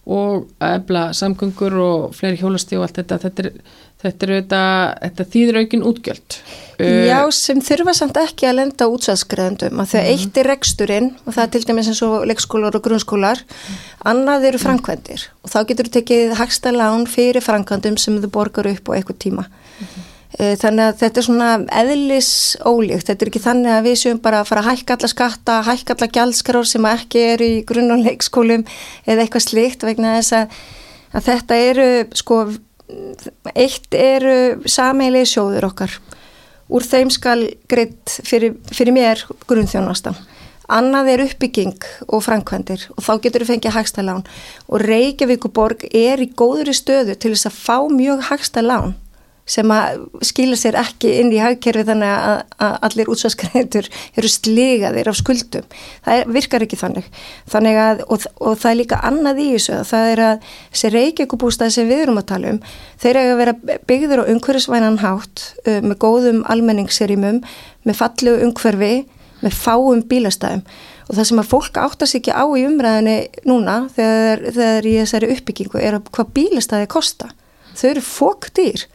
og 0.05 0.51
að 0.61 0.77
ebla 0.83 1.07
samgöngur 1.17 1.79
og 1.81 2.13
fleiri 2.13 2.43
hjólasti 2.43 2.77
og 2.77 2.85
allt 2.85 3.01
þetta, 3.01 3.23
þetta 3.23 3.47
er 3.47 3.55
Þetta, 4.05 4.27
þetta, 4.29 4.63
þetta 5.01 5.25
þýðir 5.33 5.59
aukin 5.63 5.85
útgjöld. 5.89 6.39
Já, 6.77 7.19
sem 7.33 7.61
þurfa 7.65 7.95
samt 7.97 8.19
ekki 8.21 8.49
að 8.51 8.59
lenda 8.59 8.89
útsaðskreðendum 8.93 9.79
að 9.81 9.93
þegar 9.95 10.05
mm. 10.05 10.17
eitt 10.19 10.41
er 10.41 10.49
reksturinn 10.51 11.07
og 11.23 11.37
það 11.37 11.45
er 11.45 11.53
til 11.55 11.63
dæmis 11.71 11.89
eins 11.89 12.03
og 12.05 12.27
leikskólar 12.29 12.77
og 12.77 12.85
grunnskólar, 12.85 13.41
annað 14.11 14.49
eru 14.51 14.61
framkvæmdir 14.61 15.29
og 15.41 15.53
þá 15.55 15.59
getur 15.71 15.89
þú 15.89 15.95
tekið 15.95 16.35
hagsta 16.41 16.75
lán 16.75 17.07
fyrir 17.09 17.47
framkvæmdum 17.47 17.97
sem 18.03 18.19
þú 18.21 18.33
borgar 18.35 18.69
upp 18.69 18.91
á 18.93 18.97
eitthvað 18.99 19.21
tíma. 19.25 19.47
Mm. 19.79 20.11
Þannig 20.35 20.83
að 20.83 20.97
þetta 20.99 21.21
er 21.21 21.27
svona 21.29 21.49
eðlis 21.79 22.31
ólíkt, 22.67 23.07
þetta 23.07 23.23
er 23.23 23.31
ekki 23.31 23.45
þannig 23.45 23.71
að 23.77 23.85
við 23.87 23.99
séum 24.01 24.21
bara 24.25 24.43
að 24.43 24.49
fara 24.51 24.65
að 24.65 24.71
hækka 24.73 24.97
alla 24.99 25.11
skatta, 25.13 25.59
hækka 25.69 25.95
alla 25.95 26.09
gjaldskráð 26.19 26.71
sem 26.73 26.89
ekki 26.91 27.27
eru 27.37 27.51
í 27.55 27.61
grunn- 27.69 27.95
og 27.95 28.03
leikskólum 28.03 28.65
eða 29.07 29.23
eitthvað 29.23 29.47
slikt 29.47 29.87
vegna 29.87 30.17
þess 30.19 30.41
að, 30.41 30.57
að 31.15 31.29
þetta 31.31 31.61
eru 31.71 31.87
sko 32.19 32.41
eitt 33.55 33.95
eru 33.97 34.63
sameilegi 34.67 35.35
sjóður 35.35 35.69
okkar. 35.71 35.97
Úr 36.73 36.85
þeim 36.85 37.11
skal 37.13 37.49
greitt 37.69 38.19
fyrir, 38.25 38.57
fyrir 38.73 38.97
mér 38.97 39.21
grunnþjónasta. 39.49 40.15
Annað 40.73 41.11
er 41.13 41.23
uppbygging 41.27 41.85
og 42.09 42.23
framkvæmdir 42.25 42.87
og 42.95 43.05
þá 43.05 43.13
getur 43.27 43.45
við 43.45 43.51
fengið 43.53 43.75
hagstælán 43.77 44.23
og 44.65 44.81
Reykjavíkuborg 44.81 45.85
er 45.93 46.23
í 46.25 46.31
góðri 46.33 46.73
stöðu 46.73 47.19
til 47.21 47.35
þess 47.35 47.51
að 47.51 47.59
fá 47.59 47.77
mjög 47.93 48.25
hagstælán 48.31 48.95
sem 49.45 49.73
að 49.75 50.05
skilja 50.25 50.57
sér 50.57 50.79
ekki 50.81 51.11
inn 51.21 51.33
í 51.35 51.41
hagkerfi 51.43 51.85
þannig 51.89 52.13
að, 52.13 52.39
að 52.65 52.77
allir 52.89 53.11
útsvarsgreðendur 53.13 53.89
eru 54.17 54.31
sligaðir 54.33 55.11
af 55.11 55.19
skuldum. 55.21 55.67
Það 56.07 56.21
er, 56.21 56.31
virkar 56.39 56.65
ekki 56.65 56.79
þannig. 56.81 57.11
þannig 57.53 57.81
að, 57.83 58.05
og, 58.09 58.25
og 58.41 58.57
það 58.63 58.71
er 58.71 58.81
líka 58.81 59.01
annað 59.11 59.43
í 59.45 59.49
þessu. 59.57 59.83
Það 59.91 60.13
er 60.13 60.25
að 60.29 60.49
þessi 60.63 60.93
reykjökubústæði 60.95 61.77
sem 61.77 61.93
við 61.93 62.07
erum 62.07 62.23
að 62.23 62.29
tala 62.33 62.55
um, 62.55 62.63
þeir 63.05 63.21
eru 63.21 63.35
að 63.35 63.43
vera 63.43 63.57
byggður 63.93 64.25
á 64.25 64.31
umhverfisvænan 64.33 64.99
hátt 65.05 65.45
með 65.69 66.01
góðum 66.07 66.41
almenningsserimum, 66.53 67.45
með 67.85 68.01
fallegu 68.01 68.49
umhverfi, 68.49 68.95
með 69.45 69.61
fáum 69.61 70.01
bílastæðum 70.09 70.65
og 71.05 71.17
það 71.19 71.27
sem 71.29 71.41
að 71.43 71.51
fólk 71.51 71.79
áttast 71.81 72.17
ekki 72.19 72.33
á 72.33 72.45
í 72.57 72.65
umræðinni 72.65 73.17
núna 73.49 73.77
þegar, 73.93 74.45
þegar 74.57 74.89
í 74.89 74.95
þessari 75.03 75.31
uppbyggingu 75.35 75.81
er 75.81 75.99
að 75.99 76.13
hvað 76.15 76.31
bílastæði 76.39 76.91
kosta. 76.95 77.31
Þau 77.75 77.89
eru 77.91 78.05
fóktýr 78.07 78.87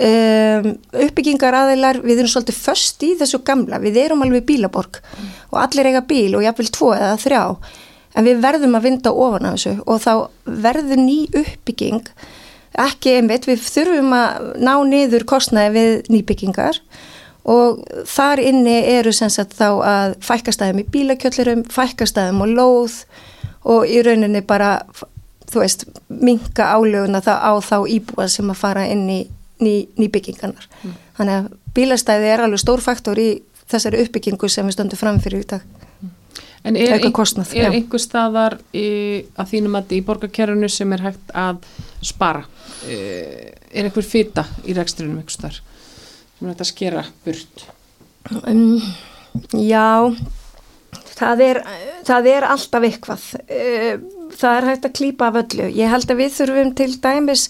Um, 0.00 0.70
uppbyggingar 0.96 1.52
aðeinar 1.52 1.98
við 2.00 2.22
erum 2.22 2.30
svolítið 2.32 2.56
först 2.64 3.02
í 3.04 3.10
þessu 3.20 3.42
gamla 3.44 3.76
við 3.82 3.98
erum 4.00 4.22
alveg 4.24 4.46
bílaborg 4.48 5.02
mm. 5.02 5.32
og 5.50 5.58
allir 5.60 5.90
eiga 5.90 6.00
bíl 6.08 6.30
og 6.38 6.46
jáfnveil 6.46 6.70
tvo 6.72 6.94
eða 6.96 7.18
þrjá 7.20 7.42
en 8.16 8.24
við 8.24 8.40
verðum 8.40 8.78
að 8.78 8.86
vinda 8.86 9.12
ofan 9.12 9.50
af 9.50 9.58
þessu 9.58 9.74
og 9.84 10.00
þá 10.00 10.14
verður 10.64 11.02
ný 11.02 11.18
uppbygging 11.28 12.08
ekki 12.80 13.18
einmitt, 13.18 13.44
við 13.44 13.60
þurfum 13.66 14.14
að 14.16 14.46
ná 14.64 14.72
niður 14.88 15.26
kostnæði 15.28 15.74
við 15.76 16.10
nýbyggingar 16.14 16.80
og 17.52 17.82
þar 18.08 18.40
inni 18.40 18.78
eru 18.94 19.12
sem 19.12 19.30
sagt 19.32 19.58
þá 19.58 19.68
að 19.84 20.16
fækastæðum 20.24 20.80
í 20.80 20.88
bílakjöllurum, 20.94 21.66
fækastæðum 21.68 22.44
og 22.46 22.56
lóð 22.56 22.96
og 23.68 23.84
í 23.90 24.00
rauninni 24.06 24.40
bara 24.46 24.78
þú 25.52 25.60
veist, 25.60 25.84
minka 26.08 26.72
álöguna 26.72 27.20
þá 27.20 27.34
á 27.44 27.52
þá 27.60 27.76
íbúa 27.92 28.28
sem 28.30 28.48
að 28.48 28.60
fara 28.62 28.88
inn 28.88 29.04
í 29.10 29.20
ný, 29.62 29.74
nýbyggingarnar. 30.00 30.68
Mm. 30.82 30.98
Þannig 31.18 31.38
að 31.38 31.48
bílastæði 31.76 32.32
er 32.32 32.44
alveg 32.44 32.62
stór 32.62 32.82
faktor 32.84 33.20
í 33.22 33.30
þessari 33.70 34.02
uppbyggingu 34.04 34.50
sem 34.50 34.66
við 34.68 34.76
stöndum 34.76 35.00
fram 35.00 35.20
fyrir 35.22 35.44
í 35.44 35.48
dag. 35.54 35.64
En 36.62 36.76
er, 36.78 36.92
ein, 36.94 37.08
er 37.58 37.72
einhver 37.74 37.98
staðar 37.98 38.54
í, 38.70 38.86
að 39.34 39.48
þínum 39.50 39.80
að 39.80 39.96
í 39.96 40.02
borgarkerfunu 40.06 40.68
sem 40.70 40.92
er 40.94 41.08
hægt 41.08 41.32
að 41.34 41.64
spara? 42.04 42.44
Er 42.86 43.88
einhver 43.88 44.06
fýta 44.06 44.44
í 44.62 44.76
reksturinnum 44.76 45.18
einhver 45.18 45.34
staðar 45.34 45.58
sem 45.58 46.46
er 46.46 46.52
hægt 46.52 46.62
að 46.62 46.70
skera 46.70 47.02
burt? 47.24 47.64
Um, 48.46 48.78
já, 49.58 50.14
það 51.16 51.44
er, 51.48 51.62
það 52.06 52.30
er 52.36 52.46
alltaf 52.52 52.86
eitthvað. 52.86 53.26
Það 54.38 54.58
er 54.60 54.68
hægt 54.70 54.86
að 54.86 54.96
klýpa 55.00 55.32
af 55.32 55.40
öllu. 55.42 55.66
Ég 55.74 55.90
held 55.90 56.14
að 56.14 56.22
við 56.22 56.36
þurfum 56.38 56.74
til 56.78 56.90
dæmis 57.02 57.48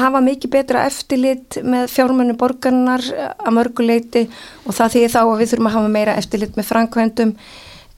hafa 0.00 0.22
mikið 0.24 0.52
betra 0.54 0.86
eftirlit 0.88 1.58
með 1.62 1.90
fjármennu 1.92 2.36
borgarnar 2.40 3.04
að 3.14 3.52
mörguleiti 3.58 4.24
og 4.64 4.76
það 4.76 4.94
því 4.94 5.04
þá 5.12 5.20
að 5.22 5.36
við 5.40 5.52
þurfum 5.52 5.70
að 5.70 5.76
hafa 5.78 5.92
meira 5.98 6.16
eftirlit 6.20 6.58
með 6.58 6.70
framkvæmdum. 6.70 7.36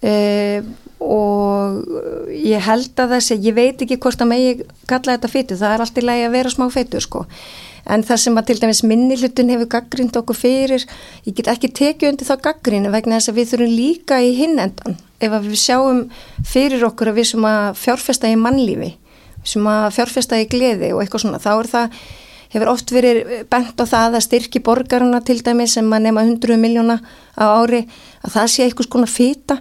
Uh, 0.07 0.75
og 1.03 2.33
ég 2.33 2.63
held 2.65 3.01
að 3.01 3.17
þessi, 3.17 3.39
ég 3.45 3.57
veit 3.57 3.83
ekki 3.85 3.99
hvort 4.01 4.21
að 4.23 4.31
megi 4.33 4.67
kalla 4.89 5.17
þetta 5.17 5.31
fytu, 5.31 5.57
það 5.61 5.75
er 5.75 5.85
allt 5.85 6.01
í 6.01 6.05
lagi 6.05 6.27
að 6.27 6.37
vera 6.37 6.53
smá 6.53 6.67
fytu 6.73 7.03
sko, 7.05 7.25
en 7.93 8.05
það 8.07 8.21
sem 8.23 8.41
að 8.41 8.47
til 8.49 8.57
dæmis 8.63 8.83
minni 8.89 9.19
hlutin 9.21 9.53
hefur 9.53 9.71
gaggrind 9.77 10.17
okkur 10.17 10.39
fyrir, 10.39 10.87
ég 11.29 11.37
get 11.37 11.51
ekki 11.53 11.73
tekið 11.81 12.13
undir 12.13 12.29
þá 12.31 12.37
gaggrinni 12.49 12.93
vegna 12.95 13.21
þess 13.21 13.33
að 13.33 13.41
við 13.41 13.51
þurfum 13.53 13.75
líka 13.77 14.21
í 14.25 14.33
hinnendan, 14.39 14.97
ef 15.21 15.37
við 15.37 15.59
sjáum 15.61 16.07
fyrir 16.49 16.89
okkur 16.89 17.13
að 17.13 17.21
við 17.21 17.31
sem 17.35 17.49
að 17.53 17.69
fjárfesta 17.83 18.33
í 18.33 18.41
mannlífi 18.41 18.95
sem 19.47 19.67
að 19.71 19.91
fjárfesta 19.97 20.41
í 20.43 20.49
gleði 20.51 20.93
og 20.95 21.03
eitthvað 21.03 21.27
svona, 21.27 21.43
þá 21.43 21.53
er 21.57 21.75
það 21.75 22.01
hefur 22.53 22.71
oft 22.71 22.93
verið 22.95 23.31
bent 23.51 23.81
á 23.83 23.85
það 23.85 24.19
að 24.19 24.25
styrki 24.27 24.63
borgaruna 24.65 25.21
til 25.25 25.41
dæmi 25.45 25.67
sem 25.71 25.87
að 25.93 26.05
nema 26.09 26.23
100 26.25 26.59
miljóna 26.61 27.01
á 27.37 27.45
ári 27.59 27.83
að 28.25 28.33
það 28.33 28.47
sé 28.53 28.65
eitthvað 28.65 28.89
svona 28.89 29.09
fýta 29.11 29.57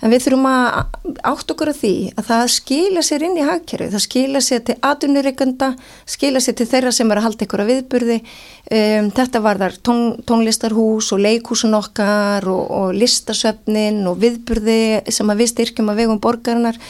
en 0.00 0.12
við 0.12 0.26
þurfum 0.26 0.46
að 0.50 1.16
átt 1.32 1.54
okkur 1.54 1.72
að 1.72 1.80
því 1.80 1.94
að 2.12 2.28
það 2.28 2.44
skila 2.54 3.02
sér 3.08 3.24
inn 3.26 3.40
í 3.40 3.46
hagkerfi, 3.46 3.88
það 3.94 4.04
skila 4.04 4.42
sér 4.44 4.62
til 4.68 4.76
atvinnureikanda, 4.90 5.72
skila 6.16 6.42
sér 6.44 6.58
til 6.60 6.68
þeirra 6.70 6.94
sem 6.94 7.10
er 7.10 7.20
að 7.20 7.26
halda 7.26 7.46
ykkur 7.46 7.64
að 7.64 7.72
viðburði. 7.72 8.20
Um, 8.66 9.10
þetta 9.16 9.42
var 9.42 9.60
þar 9.62 9.76
tón, 9.86 10.00
tónlistarhús 10.26 11.12
og 11.14 11.22
leikúsun 11.22 11.76
okkar 11.78 12.46
og, 12.50 12.64
og 12.78 12.96
listasöfnin 12.96 14.02
og 14.10 14.18
viðburði 14.22 14.80
sem 15.12 15.30
að 15.30 15.44
við 15.44 15.52
styrkjum 15.54 15.92
að 15.92 16.02
vegum 16.04 16.22
borgarinnar 16.22 16.80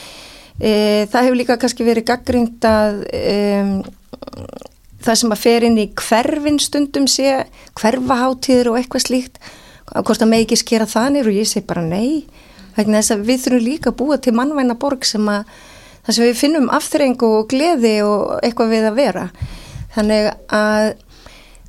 E, 0.56 1.04
það 1.12 1.26
hefur 1.26 1.38
líka 1.40 1.58
kannski 1.60 1.84
verið 1.86 2.08
gaggrínt 2.08 2.64
að 2.64 3.02
e, 3.12 3.36
það 5.04 5.20
sem 5.20 5.34
að 5.34 5.42
fer 5.42 5.66
inn 5.68 5.78
í 5.80 5.86
hverfin 6.00 6.58
stundum 6.62 7.06
sé, 7.10 7.44
hverfaháttíður 7.78 8.72
og 8.72 8.80
eitthvað 8.80 9.06
slíkt, 9.06 9.40
hvort 9.92 10.24
að 10.24 10.32
með 10.32 10.46
ekki 10.46 10.60
skera 10.62 10.88
þannig 10.90 11.28
og 11.28 11.36
ég 11.36 11.48
segi 11.50 11.66
bara 11.68 11.84
nei, 11.84 12.24
vegna 12.76 13.02
þess 13.02 13.14
að 13.14 13.26
við 13.28 13.42
þurfum 13.44 13.66
líka 13.66 13.92
að 13.92 13.98
búa 14.00 14.18
til 14.20 14.34
mannvæna 14.36 14.78
borg 14.80 15.06
sem 15.08 15.28
að 15.30 15.44
það 16.06 16.16
sem 16.16 16.26
við 16.26 16.40
finnum 16.40 16.72
afturrengu 16.74 17.30
og 17.40 17.48
gleði 17.50 17.94
og 18.06 18.36
eitthvað 18.46 18.72
við 18.72 18.88
að 18.90 18.98
vera. 19.00 19.26
Þannig 19.96 20.28
að 20.54 20.90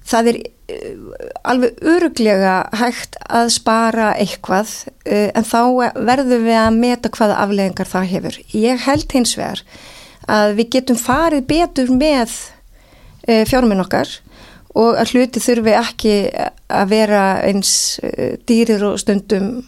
það 0.08 0.32
er 0.32 0.40
alveg 1.48 1.80
öruglega 1.88 2.56
hægt 2.76 3.16
að 3.24 3.52
spara 3.56 4.10
eitthvað 4.20 4.74
uh, 5.08 5.30
en 5.32 5.48
þá 5.48 5.62
verðum 5.96 6.48
við 6.48 6.60
að 6.60 6.80
meta 6.82 7.12
hvaða 7.14 7.40
afleðingar 7.44 7.92
það 7.92 8.12
hefur. 8.12 8.40
Ég 8.56 8.84
held 8.88 9.16
hins 9.16 9.36
vegar 9.40 9.64
að 10.28 10.58
við 10.60 10.72
getum 10.76 11.00
farið 11.00 11.48
betur 11.48 11.92
með 11.96 12.36
uh, 13.28 13.44
fjárminn 13.48 13.84
okkar 13.84 14.12
og 14.78 15.00
að 15.00 15.16
hluti 15.16 15.42
þurfi 15.42 15.74
ekki 15.74 16.16
að 16.70 16.92
vera 16.92 17.24
eins 17.48 17.72
dýrir 18.46 18.84
og 18.86 19.00
stundum 19.02 19.64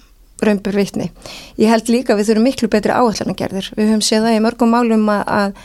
römbur 0.45 0.75
vitni. 0.77 1.09
Ég 1.57 1.71
held 1.71 1.89
líka 1.89 2.13
að 2.13 2.21
við 2.21 2.29
þurfum 2.29 2.45
miklu 2.45 2.69
betri 2.71 2.93
áallanargerðir. 2.93 3.71
Við 3.75 3.89
höfum 3.89 4.03
séð 4.05 4.27
það 4.27 4.37
í 4.37 4.43
mörgum 4.45 4.75
málum 4.75 5.09
að, 5.11 5.23
að 5.39 5.63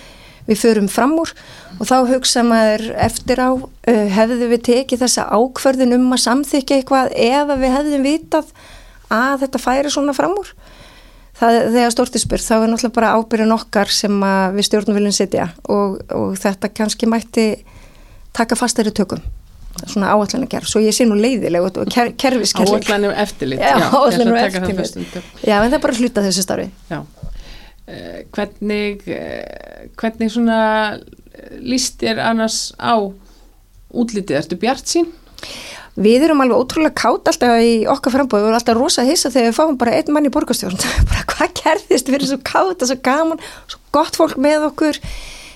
við 0.49 0.61
förum 0.61 0.89
fram 0.93 1.17
úr 1.21 1.33
og 1.79 1.89
þá 1.89 1.97
hugsa 2.11 2.45
maður 2.47 2.87
eftir 3.07 3.41
á 3.41 3.51
uh, 3.55 4.07
hefðu 4.15 4.49
við 4.53 4.65
tekið 4.69 5.05
þessa 5.05 5.27
ákverðin 5.33 5.97
um 5.97 6.11
að 6.15 6.25
samþykja 6.27 6.81
eitthvað 6.81 7.15
ef 7.17 7.53
við 7.55 7.77
hefðum 7.79 8.09
vitað 8.09 8.51
að 9.15 9.45
þetta 9.45 9.63
færi 9.63 9.93
svona 9.93 10.17
fram 10.17 10.37
úr? 10.39 10.51
Það, 11.35 11.57
þegar 11.75 11.95
stortispur 11.95 12.43
þá 12.43 12.53
er 12.57 12.69
náttúrulega 12.71 12.95
bara 12.95 13.15
ábyrjun 13.19 13.55
okkar 13.57 13.91
sem 13.91 14.21
við 14.55 14.69
stjórnum 14.69 14.99
viljum 15.01 15.17
setja 15.17 15.49
og, 15.67 15.97
og 16.15 16.37
þetta 16.39 16.71
kannski 16.71 17.09
mætti 17.11 17.49
taka 18.35 18.55
fastari 18.59 18.93
tökum. 18.95 19.23
Svona 19.83 20.13
áallan 20.15 20.47
að 20.47 20.53
gera, 20.53 20.69
svo 20.71 20.79
ég 20.79 20.95
sé 20.95 21.03
nú 21.09 21.17
leiðileg 21.19 21.65
og 21.67 21.91
ker, 21.91 22.13
kerfiskerling 22.15 22.87
áallanum 22.87 23.17
eftirlit 23.19 23.59
já, 23.59 23.75
áallanum 23.91 24.39
eftirlit. 24.39 25.19
já, 25.43 25.57
en 25.59 25.67
það 25.67 25.77
er 25.81 25.83
bara 25.83 25.97
að 25.97 26.05
hluta 26.05 26.23
þessu 26.23 26.47
starfi. 26.47 26.69
Já 26.93 27.03
hvernig 27.85 29.05
uh, 29.13 29.91
hvernig 30.01 30.33
svona 30.33 30.61
líst 31.61 32.01
þér 32.01 32.23
annars 32.31 32.73
á 32.81 32.97
útlitið? 33.95 34.39
Ertu 34.41 34.59
bjart 34.61 34.89
sín? 34.89 35.11
Við 35.95 36.25
erum 36.27 36.43
alveg 36.43 36.59
ótrúlega 36.59 36.97
kátt 36.99 37.29
alltaf 37.31 37.61
í 37.63 37.85
okkar 37.87 38.17
frambóð, 38.17 38.41
við 38.43 38.49
erum 38.49 38.59
alltaf 38.59 38.79
rosa 38.79 39.05
hissa 39.07 39.31
þegar 39.31 39.53
við 39.53 39.59
fáum 39.61 39.77
bara 39.79 39.95
einn 39.95 40.11
mann 40.15 40.27
í 40.27 40.33
borgastjórn 40.35 40.81
bara 41.11 41.23
hvað 41.31 41.55
gerðist, 41.61 42.11
við 42.11 42.19
erum 42.19 42.31
svo 42.33 42.41
kátt 42.43 42.83
og 42.83 42.91
svo 42.91 42.99
gaman, 43.05 43.47
svo 43.71 43.81
gott 43.95 44.19
fólk 44.19 44.41
með 44.43 44.69
okkur. 44.73 44.99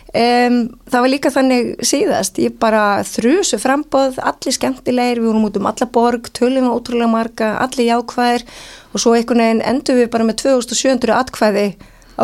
Um, 0.08 0.60
það 0.88 1.02
var 1.04 1.10
líka 1.12 1.32
þannig 1.34 1.72
síðast, 1.84 2.38
ég 2.40 2.54
bara 2.62 3.02
þrjusu 3.04 3.58
frambóð, 3.60 4.22
allir 4.24 4.54
skemmtilegir 4.56 5.20
við 5.20 5.28
vorum 5.32 5.50
út 5.50 5.58
um 5.58 5.68
alla 5.68 5.90
borg, 5.98 6.30
tölum 6.38 6.70
og 6.70 6.78
ótrúlega 6.78 7.10
marga 7.12 7.50
allir 7.64 7.90
jákvæðir. 7.90 8.46
Og 8.94 9.02
svo 9.02 9.18
einhvern 9.18 9.42
veginn 9.42 9.66
endur 9.74 9.98
við 9.98 10.10
bara 10.14 10.28
með 10.30 10.38
2700 10.46 11.18
atkvæði 11.18 11.66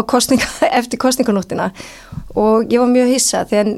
kostninga, 0.03 0.49
eftir 0.81 1.01
kostninganóttina 1.01 1.71
og 2.35 2.71
ég 2.73 2.83
var 2.83 2.91
mjög 2.91 3.13
hissa 3.15 3.45
þegar 3.51 3.75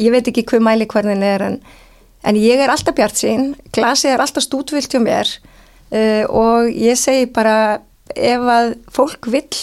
ég 0.00 0.14
veit 0.14 0.30
ekki 0.30 0.46
hvað 0.48 0.64
mæli 0.64 0.88
hvernig 0.88 1.24
er 1.24 1.44
en, 1.50 1.58
en 2.24 2.38
ég 2.40 2.60
er 2.60 2.72
alltaf 2.72 2.96
bjart 2.96 3.20
sín 3.20 3.52
glasið 3.76 4.14
er 4.14 4.24
alltaf 4.24 4.44
stútvilt 4.44 4.92
hjá 4.92 5.02
mér 5.02 5.28
uh, 5.92 6.24
og 6.28 6.70
ég 6.72 6.98
segi 7.00 7.28
bara 7.32 7.82
ef 8.14 8.48
að 8.56 8.72
fólk 8.94 9.28
vill 9.32 9.60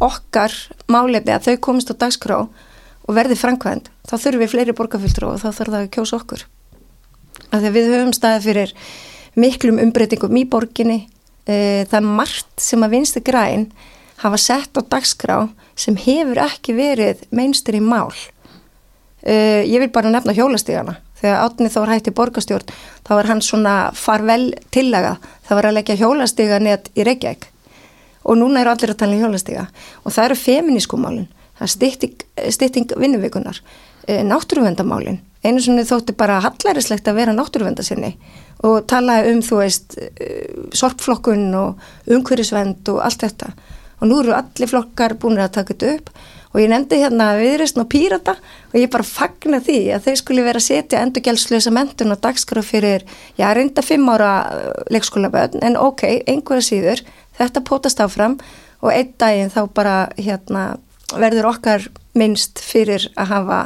okkar 0.00 0.54
málefni 0.88 1.34
að 1.34 1.50
þau 1.50 1.56
komist 1.68 1.92
á 1.92 1.94
dagskrá 2.00 2.40
og 2.40 3.16
verði 3.16 3.36
framkvæmt 3.38 3.90
þá 4.08 4.14
þurfum 4.16 4.42
við 4.44 4.52
fleiri 4.54 4.76
borgarfylgdur 4.76 5.28
og 5.28 5.40
þá 5.42 5.48
þarf 5.50 5.72
það 5.72 5.80
að 5.80 5.92
kjósa 5.96 6.18
okkur. 6.18 6.44
Af 7.50 7.58
því 7.58 7.68
að 7.68 7.76
við 7.76 7.88
höfum 7.90 8.12
staðið 8.14 8.46
fyrir 8.46 8.74
miklum 9.40 9.80
umbreytingum 9.82 10.38
í 10.38 10.44
borginni 10.50 10.98
uh, 11.04 11.82
það 11.90 11.98
er 12.00 12.06
margt 12.06 12.62
sem 12.62 12.86
að 12.86 12.94
vinstu 12.96 13.22
græn 13.26 13.68
hafa 14.20 14.38
sett 14.40 14.76
á 14.76 14.80
dagskrá 14.84 15.38
sem 15.78 15.96
hefur 15.96 16.40
ekki 16.44 16.74
verið 16.76 17.24
meinstur 17.34 17.78
í 17.78 17.82
mál. 17.84 18.10
Uh, 19.20 19.62
ég 19.68 19.80
vil 19.82 19.90
bara 19.92 20.12
nefna 20.12 20.34
hjólastígana. 20.36 20.96
Þegar 21.20 21.42
Átni 21.44 21.68
var 21.74 21.90
hætti 21.92 22.12
borgastjórn, 22.16 22.70
þá 23.04 23.10
var 23.12 23.28
hann 23.28 23.42
svona 23.44 23.74
farvel 23.92 24.54
tillega. 24.72 25.18
Það 25.44 25.58
var 25.58 25.68
að 25.68 25.76
leggja 25.76 25.98
hjólastíganett 26.00 26.88
í 26.96 27.04
Reykjavík. 27.04 27.50
Og 28.24 28.38
núna 28.40 28.62
eru 28.62 28.72
allir 28.72 28.94
að 28.94 29.00
tala 29.02 29.16
um 29.16 29.24
hjólastiga. 29.26 29.66
Og 30.04 30.14
það 30.14 30.30
eru 30.30 30.38
feminískumálin, 30.40 31.26
það 31.58 31.66
er 31.66 31.72
stytting, 31.74 32.24
stytting 32.56 32.94
vinnuvikunar, 33.00 33.60
e, 34.06 34.22
náttúruvendamálin, 34.24 35.20
einu 35.44 35.60
svona 35.60 35.84
þótti 35.88 36.16
bara 36.16 36.40
hallærislegt 36.44 37.08
að 37.08 37.20
vera 37.20 37.36
náttúruvendasinni 37.36 38.14
og 38.64 38.84
tala 38.88 39.22
um 39.28 39.40
þú 39.44 39.60
veist 39.62 39.96
sorpflokkun 40.76 41.46
og 41.56 42.12
umhverjusvend 42.12 42.88
og 42.92 43.00
allt 43.04 43.24
þetta 43.24 43.52
og 44.00 44.08
nú 44.08 44.20
eru 44.22 44.34
allir 44.36 44.70
flokkar 44.70 45.16
búin 45.20 45.40
að 45.40 45.56
taka 45.58 45.74
þetta 45.74 45.94
upp. 45.96 46.12
Og 46.50 46.58
ég 46.58 46.70
nefndi 46.72 46.98
hérna 46.98 47.28
viðrist 47.38 47.78
og 47.78 47.86
pírata 47.92 48.34
og 48.72 48.74
ég 48.74 48.90
bara 48.90 49.06
fagna 49.06 49.60
því 49.62 49.78
að 49.94 50.08
þau 50.08 50.14
skulle 50.18 50.46
vera 50.46 50.58
að 50.58 50.66
setja 50.66 51.02
endurgjálslösa 51.04 51.70
mentun 51.70 52.10
og 52.10 52.18
dagskraf 52.24 52.72
fyrir, 52.72 53.04
já 53.38 53.46
reynda 53.54 53.84
fimm 53.86 54.08
ára 54.10 54.32
leikskóla 54.90 55.30
bönn 55.30 55.62
en 55.62 55.78
ok, 55.78 56.02
einhverja 56.26 56.66
síður, 56.66 57.04
þetta 57.38 57.62
pótast 57.62 58.02
áfram. 58.02 58.40
Og 58.80 58.90
einn 58.90 59.12
daginn 59.20 59.52
þá 59.52 59.62
bara 59.76 59.96
hérna 60.16 60.80
verður 61.14 61.52
okkar 61.52 61.86
minnst 62.18 62.58
fyrir 62.64 63.06
að 63.14 63.34
hafa 63.34 63.58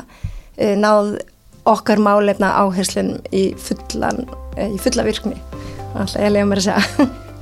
e, 0.58 0.74
náð 0.76 1.16
okkar 1.64 2.02
málefna 2.02 2.52
áherslun 2.60 3.16
í, 3.32 3.52
fullan, 3.56 4.26
e, 4.58 4.68
í 4.74 4.80
fulla 4.82 5.06
virkni. 5.06 5.38
Alltaf 5.94 6.20
ég 6.20 6.34
lega 6.34 6.48
mér 6.50 6.60
að 6.60 6.68
segja 6.68 7.08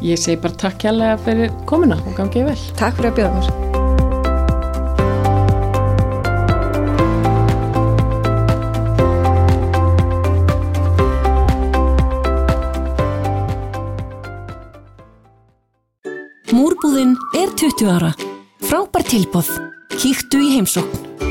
Ég 0.00 0.16
segi 0.16 0.38
bara 0.40 0.56
takk 0.56 0.86
hérlega 0.86 1.18
fyrir 1.20 1.50
komuna 1.68 1.98
og 2.08 2.14
gangið 2.16 2.46
vel 2.48 2.60
Takk 2.78 2.96
fyrir 2.96 3.10
að 3.10 3.18
bjóða 3.18 3.34
mér 3.36 3.58
Múrbúðin 16.50 17.12
er 17.38 17.52
20 17.60 17.92
ára. 17.92 18.10
Frábær 18.64 19.04
tilbóð. 19.06 19.52
Kíktu 20.00 20.40
í 20.42 20.56
heimsókn. 20.56 21.29